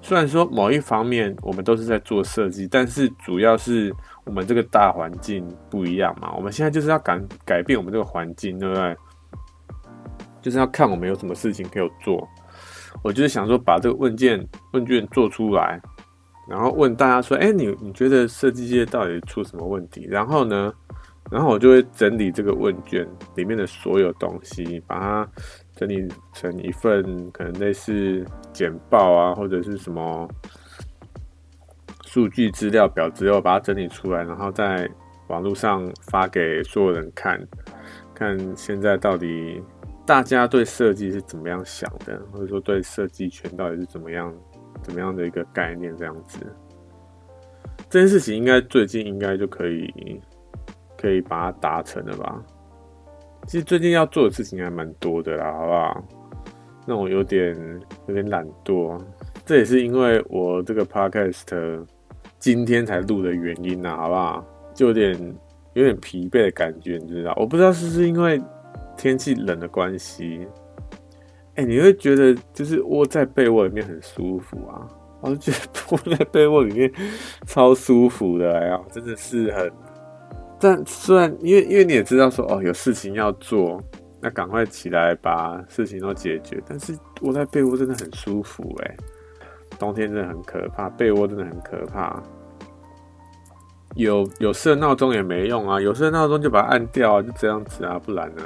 [0.00, 3.94] 虽然说某一方面我们都是在做设计，但是主要是
[4.24, 6.32] 我们这个大环境不一样嘛。
[6.34, 8.96] 我们现在就是要改改变我们这个环境，对不对？
[10.40, 12.28] 就是要看我们有什么事情可以做，
[13.04, 15.80] 我就是想说把这个问卷问卷做出来，
[16.48, 20.06] 然后问大家说，哎，你你觉得设计界到底出什么问题？
[20.08, 20.72] 然后呢，
[21.30, 25.28] 然后我就会整理这个问卷里面的所有东西，把它
[25.76, 30.28] 整理成一份可能类似简报啊，或者是什么
[32.04, 34.88] 数据资料表之后，把它整理出来，然后在
[35.28, 37.40] 网络上发给所有人看，
[38.14, 39.62] 看现在到底。
[40.04, 44.34] 大家对设计是怎么样想的，或者说对设计圈到底是怎么样、
[44.80, 45.96] 怎么样的一个概念？
[45.96, 46.38] 这样子，
[47.90, 50.20] 这件事情应该最近应该就可以
[50.96, 52.42] 可以把它达成了吧？
[53.46, 56.04] 其实最近要做的事情还蛮多的啦，好不好？
[56.86, 57.56] 那我有点
[58.06, 59.00] 有点懒惰，
[59.44, 61.84] 这也是因为我这个 podcast
[62.38, 64.44] 今天才录的原因呐，好不好？
[64.74, 65.36] 就有点
[65.74, 67.34] 有点疲惫的感觉，你知道？
[67.36, 68.40] 我不知道是不是因为。
[68.94, 70.46] 天气冷的关系，
[71.54, 74.88] 哎、你会觉得就是窝在被窝里面很舒服啊！
[75.20, 75.58] 我就觉得
[75.90, 76.90] 窝在被窝里面
[77.46, 79.70] 超舒服的，哎呀，真的是很……
[80.58, 83.82] 但虽然因为因为你也知道说哦，有事情要做，
[84.20, 86.62] 那赶快起来把事情都解决。
[86.66, 88.96] 但是窝在被窝真的很舒服，哎，
[89.78, 92.22] 冬天真的很可怕，被窝真的很可怕。
[93.94, 98.42] 有有设闹钟也没用啊，有设闹钟就把它按掉啊，就这样子啊，不然呢？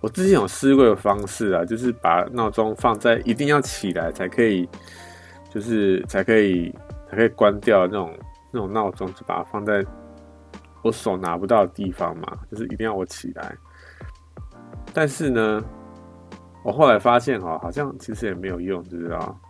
[0.00, 4.68] 我之前有试过的方式啊，就是把闹钟放在一定要起来才可以，
[5.50, 6.72] 就是才可以
[7.10, 8.18] 才可以关掉那种
[8.52, 9.84] 那种闹钟，就把它放在
[10.82, 13.56] 我手拿不到的地方嘛，就是一定要我起来。
[14.94, 15.62] 但是呢，
[16.64, 19.40] 我后来发现哈，好像其实也没有用，知不知道？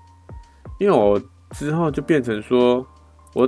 [0.78, 1.20] 因为我
[1.50, 2.86] 之后就变成说，
[3.34, 3.46] 我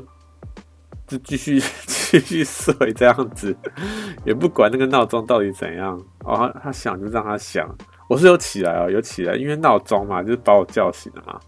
[1.07, 1.63] 就继续。
[2.11, 3.57] 继续睡这样子，
[4.27, 5.97] 也不管那个闹钟到底怎样。
[6.25, 7.73] 哦，他他响就让他响，
[8.09, 11.39] 我是有起来哦，有起来，因为闹钟嘛，就是把我叫醒了嘛，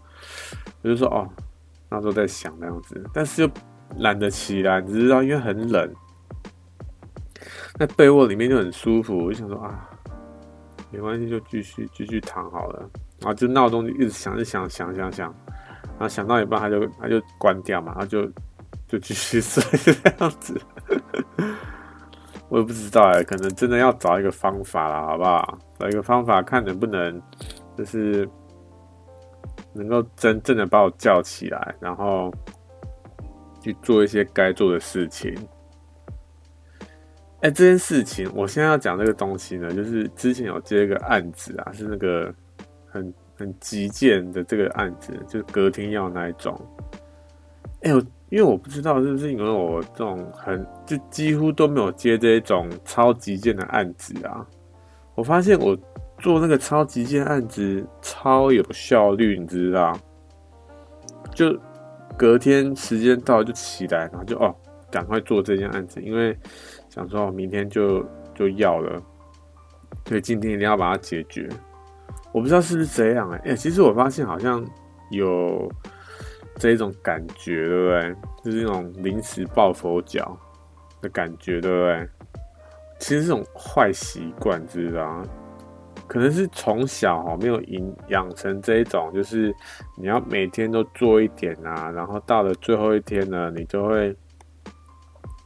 [0.81, 1.27] 我就说哦，
[1.89, 3.49] 闹钟在响那样子，但是又
[3.97, 5.93] 懒得起来，你知道，因为很冷，
[7.77, 9.89] 在被窝里面就很舒服，我就想说啊，
[10.91, 12.89] 没关系，就继续继续躺好了，
[13.19, 15.35] 然后就闹钟就一直响，就响响响响，
[15.83, 18.31] 然后想到一半他就他就关掉嘛，然后就。
[18.93, 20.53] 就继续睡这样子，
[22.47, 25.57] 我也不知道哎，可能真的要找一个方法了，好不好？
[25.79, 27.19] 找一个方法，看能不能
[27.75, 28.29] 就是
[29.73, 32.31] 能够真正的把我叫起来，然后
[33.61, 35.35] 去做一些该做的事情。
[37.41, 42.31] 哎，这件事情，我现在要讲这个东西呢，就是之前有接一个案子啊，是那个
[42.87, 46.55] 很很急件的这个案子，就是隔天要那一种。
[47.81, 47.99] 哎呦！
[48.33, 54.43] 因为我不知道是不是因为我这种很就几乎都没有接这种超级件的案子啊，
[55.13, 55.77] 我发现我
[56.17, 59.95] 做那个超级件案子超有效率，你知道？
[61.35, 61.55] 就
[62.17, 64.51] 隔天时间到就起来，然后就哦
[64.89, 66.35] 赶快做这件案子，因为
[66.89, 68.03] 想说明天就
[68.33, 68.99] 就要了，
[70.07, 71.47] 所以今天一定要把它解决。
[72.31, 74.65] 我不知道是不是这样哎、欸欸，其实我发现好像
[75.11, 75.71] 有。
[76.63, 78.15] 这一种感觉，对不对？
[78.41, 80.37] 就是那种临时抱佛脚
[81.01, 82.07] 的感觉，对不对？
[82.99, 85.21] 其实这种坏习惯，知道
[86.07, 89.53] 可能是从小哈没有营养成这一种，就是
[89.97, 94.15] 你要每天都做一点啊，然后到了最后一天呢，你就会，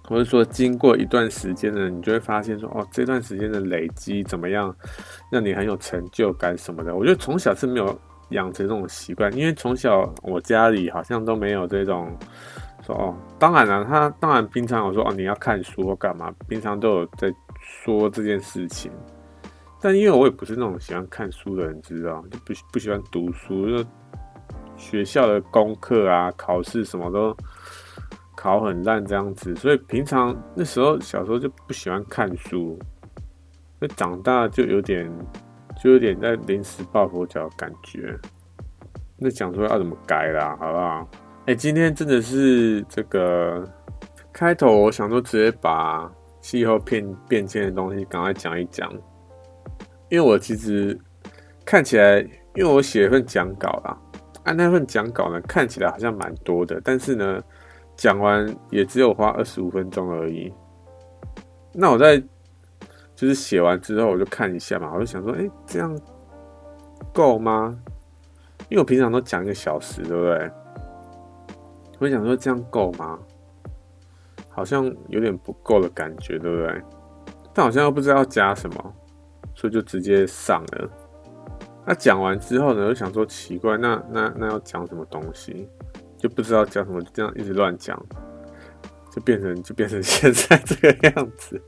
[0.04, 4.72] 或者说经过一段时间呢，你就会发现说，哦，这段时间的累积怎么样，
[5.32, 6.96] 让你很有成就感什么的。
[6.96, 8.00] 我觉得从小是没有。
[8.30, 12.12] 养成这种习惯，因为从小我家里好像都没有这种
[12.86, 18.92] 说哦，当然了，他当然平常有说哦，你要看书或干嘛，平常都有在说这件事情。
[19.80, 23.86] 但因为我也不是那种喜欢看书的人，知道就不不喜欢读书，就
[24.76, 27.36] 学校的功课啊、考试什么都
[28.36, 32.78] 考很烂这样子，所以平常那时候小时候就不喜欢看书，
[33.80, 35.10] 那长大就有点。
[35.80, 38.18] 就有点在临时抱佛脚的感觉，
[39.16, 41.08] 那讲说要怎么改啦，好不好？
[41.46, 43.64] 哎、今天真的是这个
[44.34, 46.12] 开头，我想说直接把
[46.42, 48.92] 气候变变迁的东西赶快讲一讲，
[50.10, 51.00] 因为我其实
[51.64, 52.20] 看起来，
[52.56, 53.98] 因为我写了份讲稿啦，
[54.46, 57.42] 按那份讲稿呢，看起来好像蛮多的，但是呢，
[57.96, 60.52] 讲完也只有花二十五分钟而已。
[61.72, 62.22] 那我在。
[63.18, 66.00] 就是写完之后，我就看一下嘛，我就想说，哎、这样
[67.12, 67.76] 够吗？
[68.70, 70.52] 因为我平常都讲一个小时，对不对？
[71.98, 73.18] 我想说这样够吗？
[74.50, 76.82] 好像有点不够的感觉，对不对？
[77.56, 78.94] 但好像又不知道要加什么，
[79.56, 80.90] 所以就直接上了。
[81.88, 85.68] 那讲完之后呢，我就想说奇怪，那那那要讲什么东西？
[86.18, 88.00] 就不知道讲什么，就这样一直乱讲。
[89.18, 91.60] 就变成就变成现在这个样子，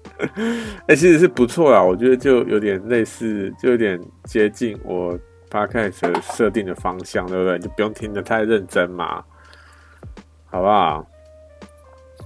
[0.85, 5.17] 哎、其实是不错啦，我觉得就有点类似，就有点接近我
[5.49, 7.57] Podcast 设定的方向，对不对？
[7.57, 9.23] 就不用听得太认真嘛，
[10.45, 11.03] 好不好？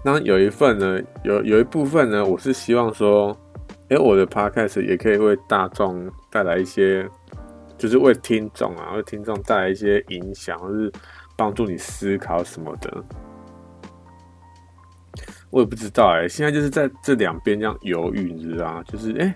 [0.03, 3.33] 那有一份呢，有有一部分呢，我是希望说，
[3.87, 7.07] 哎、我的 Podcast 也可以为大众带来一些，
[7.77, 10.91] 就是为听众啊，为听众带来一些影响，或是
[11.37, 13.01] 帮助你思考什么的。
[15.53, 18.83] 我也不知道哎、现在就是在这两边这样犹豫，你知道吗？
[18.87, 19.35] 就是哎、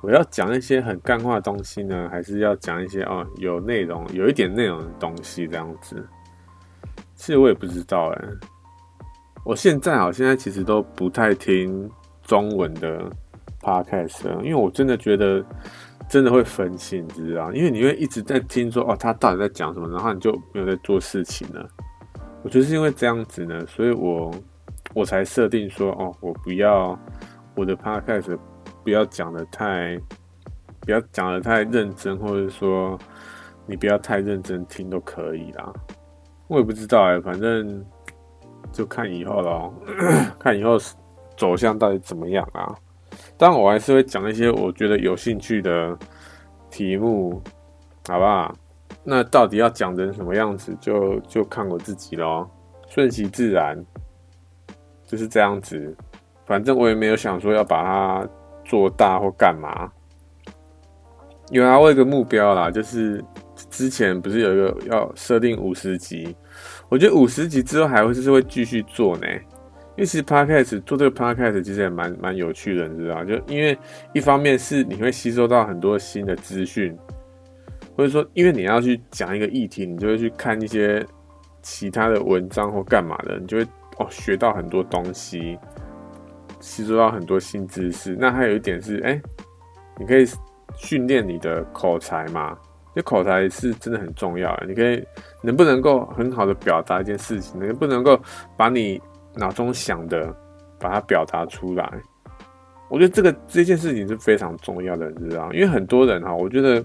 [0.00, 5.96] 我要讲一些很干话的东西呢，还是要讲一些哦有内容、有一点内容的东西这样子？
[7.16, 8.24] 其实我也不知道哎、
[9.44, 11.90] 我现在啊，现在其实都不太听
[12.22, 13.10] 中文的
[13.60, 15.44] podcast，因为我真的觉得
[16.08, 17.52] 真的会分心，你知道？
[17.52, 21.68] 因为你会一直在听说哦，他到底在讲什么，然后你就没有在做事情了。
[22.44, 24.32] 我觉得是因为这样子呢，所以我。
[24.96, 26.98] 我才设定说哦，我不要
[27.54, 28.38] 我的 podcast
[28.82, 29.94] 不要讲得太，
[30.80, 32.98] 不要讲得太认真，或者说
[33.66, 35.70] 你不要太认真听都可以啦。
[36.48, 37.84] 我也不知道哎、反正
[38.72, 39.74] 就看以后咯，
[40.40, 40.78] 看以后
[41.36, 42.74] 走向到底怎么样啊。
[43.36, 45.94] 但我还是会讲一些我觉得有兴趣的
[46.70, 47.42] 题目，
[48.08, 48.56] 好不好？
[49.04, 52.48] 那到底要讲成什么样子就，就就看我自己咯，
[52.88, 53.78] 顺其自然。
[55.06, 55.96] 就是这样子，
[56.44, 58.28] 反正我也没有想说要把它
[58.64, 59.90] 做大或干嘛。
[61.50, 63.24] 有啊，我有个目标啦，就是
[63.70, 66.34] 之前不是有一个要设定五十集，
[66.88, 73.24] 我觉得五十集之后还会是会继续做呢，因为其实 Podcast 做这个 Podcast 其实也蛮蛮有趣的，你知道？
[73.24, 73.78] 就因为
[74.12, 76.98] 一方面是你会吸收到很多新的资讯，
[77.96, 81.06] 或者说因为你要去讲一个议题，你就会去看一些
[81.62, 83.66] 其他的文章或干嘛的，你就会
[83.98, 85.58] 哦学到很多东西，
[86.60, 88.16] 吸收到很多新知识。
[88.18, 89.20] 那还有一点是，哎、
[89.98, 90.26] 你可以
[90.76, 92.56] 训练你的口才嘛？
[92.94, 94.66] 这口才是真的很重要的。
[94.66, 95.06] 你可以
[95.42, 98.18] 能不能够很好的表达一件事情，能不能够
[98.56, 99.00] 把你
[99.34, 100.34] 脑中想的，
[100.78, 101.92] 把它表达出来，
[102.88, 105.52] 我觉得这个这件事情是非常重要的，你知道？
[105.52, 106.82] 因为很多人哈，我觉得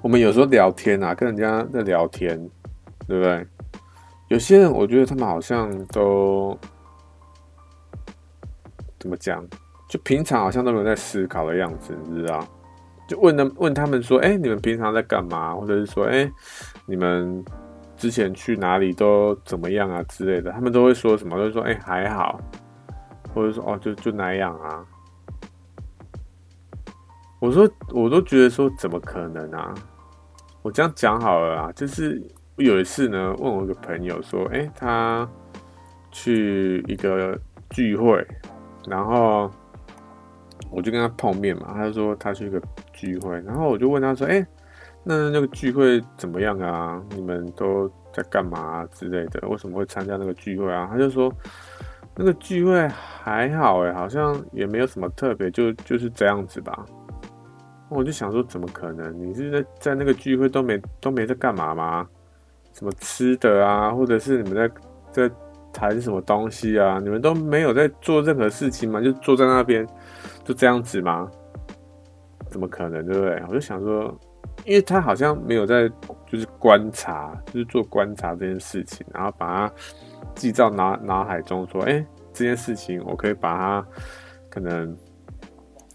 [0.00, 2.38] 我们有时候聊天啊，跟人家在聊天，
[3.06, 3.46] 对不对？
[4.28, 6.58] 有些人我觉得他们好像都
[8.98, 9.46] 怎么讲？
[9.88, 12.46] 就平常好像都没有在思考的样子，你知道？
[13.08, 16.30] 就问他问他们说：“哎，你们平常在干嘛？”或者是说：“哎，
[16.86, 17.44] 你们。”
[17.96, 21.34] 之前去哪里都怎么样啊之类的，他们都会说什么？
[21.38, 22.38] 都会说哎、还好，
[23.34, 24.84] 或者说哦就就那样啊。
[27.40, 29.72] 我说我都觉得说怎么可能啊？
[30.60, 32.22] 我这样讲好了啊，就是
[32.56, 35.28] 我有一次呢，问我一个朋友说，哎、他
[36.10, 37.38] 去一个
[37.68, 38.26] 聚会，
[38.88, 39.50] 然后
[40.70, 42.60] 我就跟他碰面嘛，他就说他去一个
[42.94, 44.46] 聚会，然后我就问他说，哎、
[45.04, 47.02] 那那个聚会怎么样啊？
[47.10, 49.46] 你们都在干嘛啊之类的？
[49.48, 50.88] 为什么会参加那个聚会啊？
[50.90, 51.30] 他就说
[52.14, 56.86] 那个聚会还好诶，好像也没有什么特别，就就是这样子吧。
[57.90, 59.14] 我就想说，怎么可能？
[59.20, 62.08] 你是在在那个聚会都没都没在干嘛吗？
[62.76, 64.68] 什么吃的啊，或者是你们
[65.12, 65.34] 在在
[65.72, 66.98] 谈什么东西啊？
[67.02, 69.00] 你们都没有在做任何事情吗？
[69.00, 69.86] 就坐在那边
[70.44, 71.30] 就这样子吗？
[72.50, 73.04] 怎么可能？
[73.06, 73.42] 对不对？
[73.48, 74.14] 我就想说。
[74.64, 75.88] 因为他好像没有在，
[76.26, 79.74] 就是观察，就是做观察这件事情，然后把它
[80.34, 83.86] 记在脑脑海中，说，哎，这件事情我可以把它
[84.48, 84.96] 可能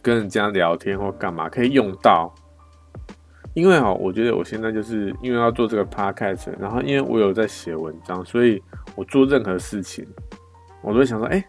[0.01, 2.33] 跟人家聊天或干嘛可以用到。
[3.53, 8.61] 因为哦，我觉得我现在就是因为要做这个 podcast，然后因为我有在写文章，所以
[8.95, 10.07] 我做任何事情，
[10.81, 11.43] 我都会想说，哎，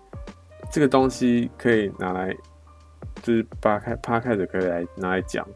[0.70, 2.34] 这个东西可以拿来，
[3.22, 5.46] 就是把开 podcast 可以来拿来讲。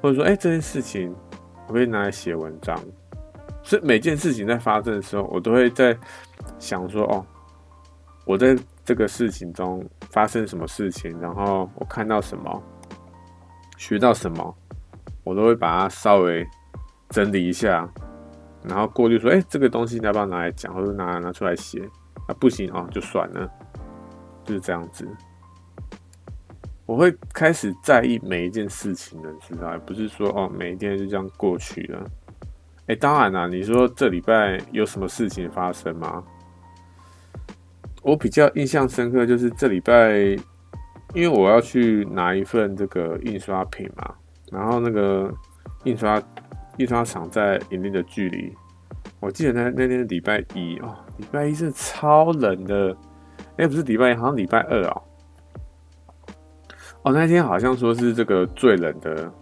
[0.00, 1.14] 或者说，哎、这件事情
[1.66, 2.78] 我可以拿来写文章。
[3.62, 5.96] 所以每件事情在发生的时候，我都会在
[6.58, 7.26] 想说，哦，
[8.24, 12.62] 我在这个事情中发生什么事情，然后我看到什么，
[13.78, 14.54] 学到什么，
[15.24, 16.46] 我都会把它稍微
[17.08, 17.88] 整理一下，
[18.62, 21.80] 然后过滤说，哎、这个东西你要不要拿来讲，或者拿拿出来写？
[22.28, 23.50] 啊，不行哦，就算了，
[24.44, 25.08] 就是这样子。
[26.86, 32.04] 我会开始在意每一件事情的，知道，而不是说哦，每一天就这样过去了。
[32.86, 36.22] 哎，当然啦，你说这礼拜有什么事情发生吗？
[38.02, 40.12] 我比较印象深刻就是这礼拜，
[41.14, 44.14] 因为我要去拿一份这个印刷品嘛，
[44.50, 45.32] 然后那个
[45.84, 46.22] 印刷
[46.78, 48.54] 印刷厂在一定的距离。
[49.20, 52.96] 我记得那那天礼拜一哦，礼拜一是超冷的，
[53.56, 55.02] 哎，不是礼拜一，好像礼拜二哦。
[57.02, 59.32] 哦，那天好像说是这个最冷的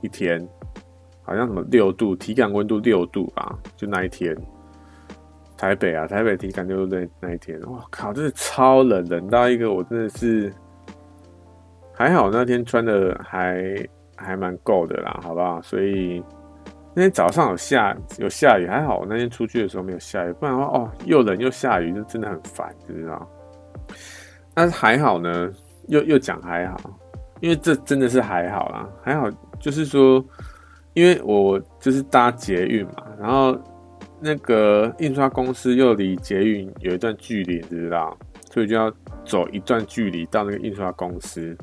[0.00, 0.46] 一天，
[1.22, 4.36] 好像什么六度，体感温度六度吧，就那一天。
[5.56, 10.52] 台北啊，台北体感六度那那一天，哇靠，真的超冷，冷到一个我真的是
[11.92, 13.64] 还好那天穿的还
[14.18, 15.62] 还蛮够的啦，好不好？
[15.62, 16.22] 所以
[16.94, 23.28] 那天早上有下有下雨，还好我那天出去的时候没有下雨，不然的话哦，又冷又下雨，就真的很烦，知不知道？
[24.52, 25.50] 但是还好呢，
[25.86, 26.78] 又又讲还好。
[27.40, 30.24] 因为这真的是还好啦，还好就是说，
[30.92, 33.56] 因为我就是搭捷运嘛，然后
[34.18, 38.18] 那个印刷公司又离捷运有一段距离，你知道，
[38.50, 38.92] 所以就要
[39.24, 41.56] 走一段距离到那个印刷公司。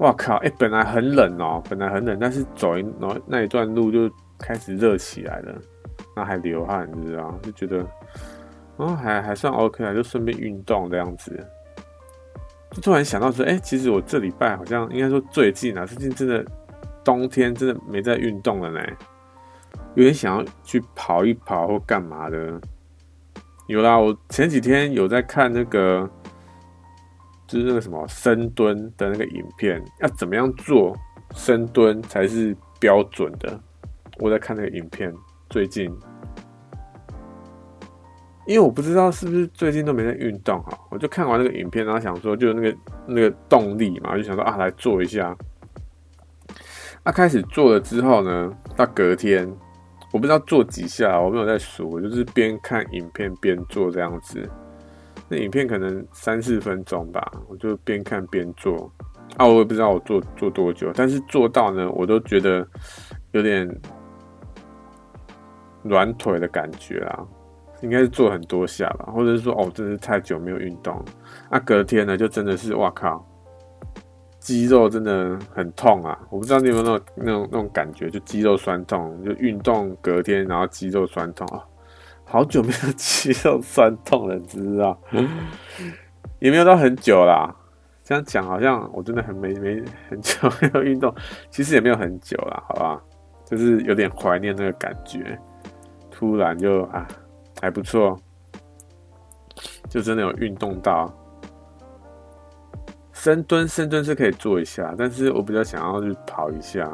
[0.00, 0.36] 哇靠！
[0.36, 5.54] 哎、本来很冷哦、本来很冷，但是走一然后那一段路就开始热起来了，
[6.16, 7.86] 那还流汗，你知道，就觉得
[8.76, 11.46] 哦还还算 OK 啊，就顺便运动这样子。
[12.70, 16.42] 就突然想到说，哎、其实我这礼拜好像应该说最近啊，最近真的
[17.04, 18.80] 冬天真的没在运动了呢，
[19.96, 22.58] 有点想要去跑一跑或干嘛的。
[23.66, 26.08] 有啦，我前几天有在看那个，
[27.50, 30.96] 就是那个什么深蹲的那个影片，要怎么样做
[31.34, 33.58] 深蹲才是标准的。
[34.18, 35.12] 我在看那个影片，
[35.48, 35.92] 最近。
[38.46, 42.76] 因为我不知道是不是最近都没在运动哈，我就看完那个影片，然后想说就那个
[43.06, 45.36] 那个动力嘛，就想说啊来做一下。
[47.02, 49.48] 啊，开始做了之后呢，到隔天
[50.12, 54.48] 我不知道做几下，我没有在数，我就是边看影片边做这样子。
[55.30, 58.92] 那影片可能三四分钟吧，我就边看边做。
[59.36, 62.66] 啊，我也不知道我做做多久，但是做到呢，我都觉得
[63.30, 63.80] 有点
[65.84, 67.24] 软腿的感觉啦。
[67.82, 71.02] 应该是做很多下吧，或者是说，哦，真的是太久没有运动。
[71.50, 73.26] 那、啊、隔天呢，就真的是，哇靠，
[74.38, 76.18] 肌肉真的很痛啊！
[76.28, 81.64] 我不知道你有没有那种那种那种感觉，就肌肉酸痛，就运动隔天，然后肌肉酸痛啊。
[82.30, 84.96] 好久没有肌肉酸痛了，你知道？
[86.38, 87.52] 也没有到很久啦。
[88.04, 91.12] 这样讲好像我真的很没没很久没有运动，
[91.50, 93.02] 其实也没有很久啦，好吧？
[93.44, 95.36] 就是有点怀念那个感觉，
[96.08, 97.04] 突然就啊，
[97.60, 98.16] 还不错，
[99.88, 101.12] 就真的有运动到。
[103.12, 106.88] 深蹲，深蹲是可以做一下，但是我比较想要去跑一下。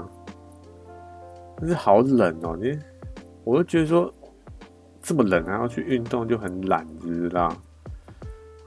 [1.59, 2.79] 但是好冷哦、喔，你，
[3.45, 4.11] 我就觉得说。
[5.07, 7.57] 这么冷还要去运动就很懒，知道？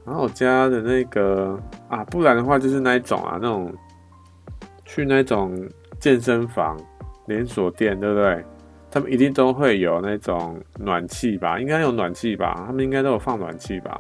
[0.06, 1.60] 然后我家的那个
[1.90, 3.76] 啊，不然的话就是那一种啊，那种
[4.86, 5.54] 去那种
[6.00, 6.80] 健身房
[7.28, 8.46] 连锁店，对不对？
[8.90, 11.60] 他们一定都会有那种暖气吧？
[11.60, 12.64] 应该有暖气吧？
[12.66, 14.00] 他们应该都有放暖气吧？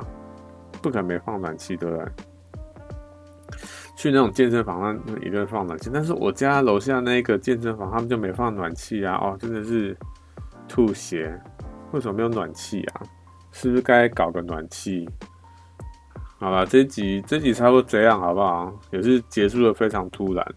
[0.81, 2.05] 不可能没放暖气，对不对？
[3.97, 5.91] 去那种健身房，那一定放暖气。
[5.93, 9.19] 但是我家楼下那个健身房，他们就没放暖气啊！
[9.21, 9.95] 哦，真的是
[10.69, 11.37] 吐血。
[11.91, 13.01] 为什么没有暖气啊？
[13.51, 15.09] 是不是该搞个暖气？
[16.37, 18.71] 好了，这一集这一集差不多这样，好不好？
[18.91, 20.55] 也是结束的非常突然。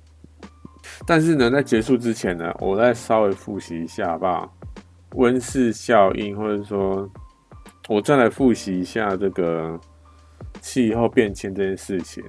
[1.07, 4.55] 但是呢，在结束之前呢，我再稍微复习一下，好不好？
[5.15, 7.09] 温室效应，或者说，
[7.89, 9.79] 我再来复习一下这个
[10.61, 12.23] 气候变迁这件事情，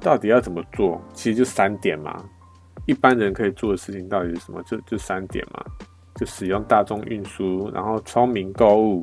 [0.00, 1.00] 到底要怎么做？
[1.12, 2.24] 其实就三点嘛。
[2.86, 4.62] 一般人可以做的事情到底是什么？
[4.62, 5.64] 就就三点嘛。
[6.20, 9.02] 就使用大众运输，然后聪明购物，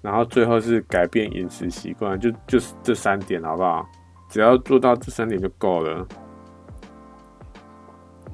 [0.00, 3.84] 然后最后是改变饮食习惯，就就是这三点，好不好？
[4.28, 6.06] 只要做到这三点就够了，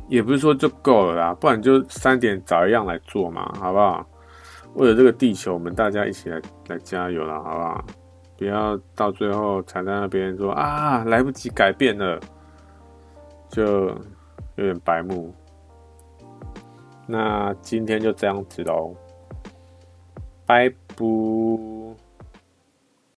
[0.09, 4.07] 也不是说就够了啦，不然就三点找一样来做嘛，好不好？
[4.75, 6.39] 为了这个地球，我们大家一起来
[6.69, 7.85] 来加油了，好不好？
[8.37, 12.21] 不要到最后才在那边说啊，来不及改变了，
[13.49, 13.87] 就
[14.57, 15.35] 有点白目。
[17.07, 18.95] 那今天就这样子喽
[20.47, 22.04] 拜拜。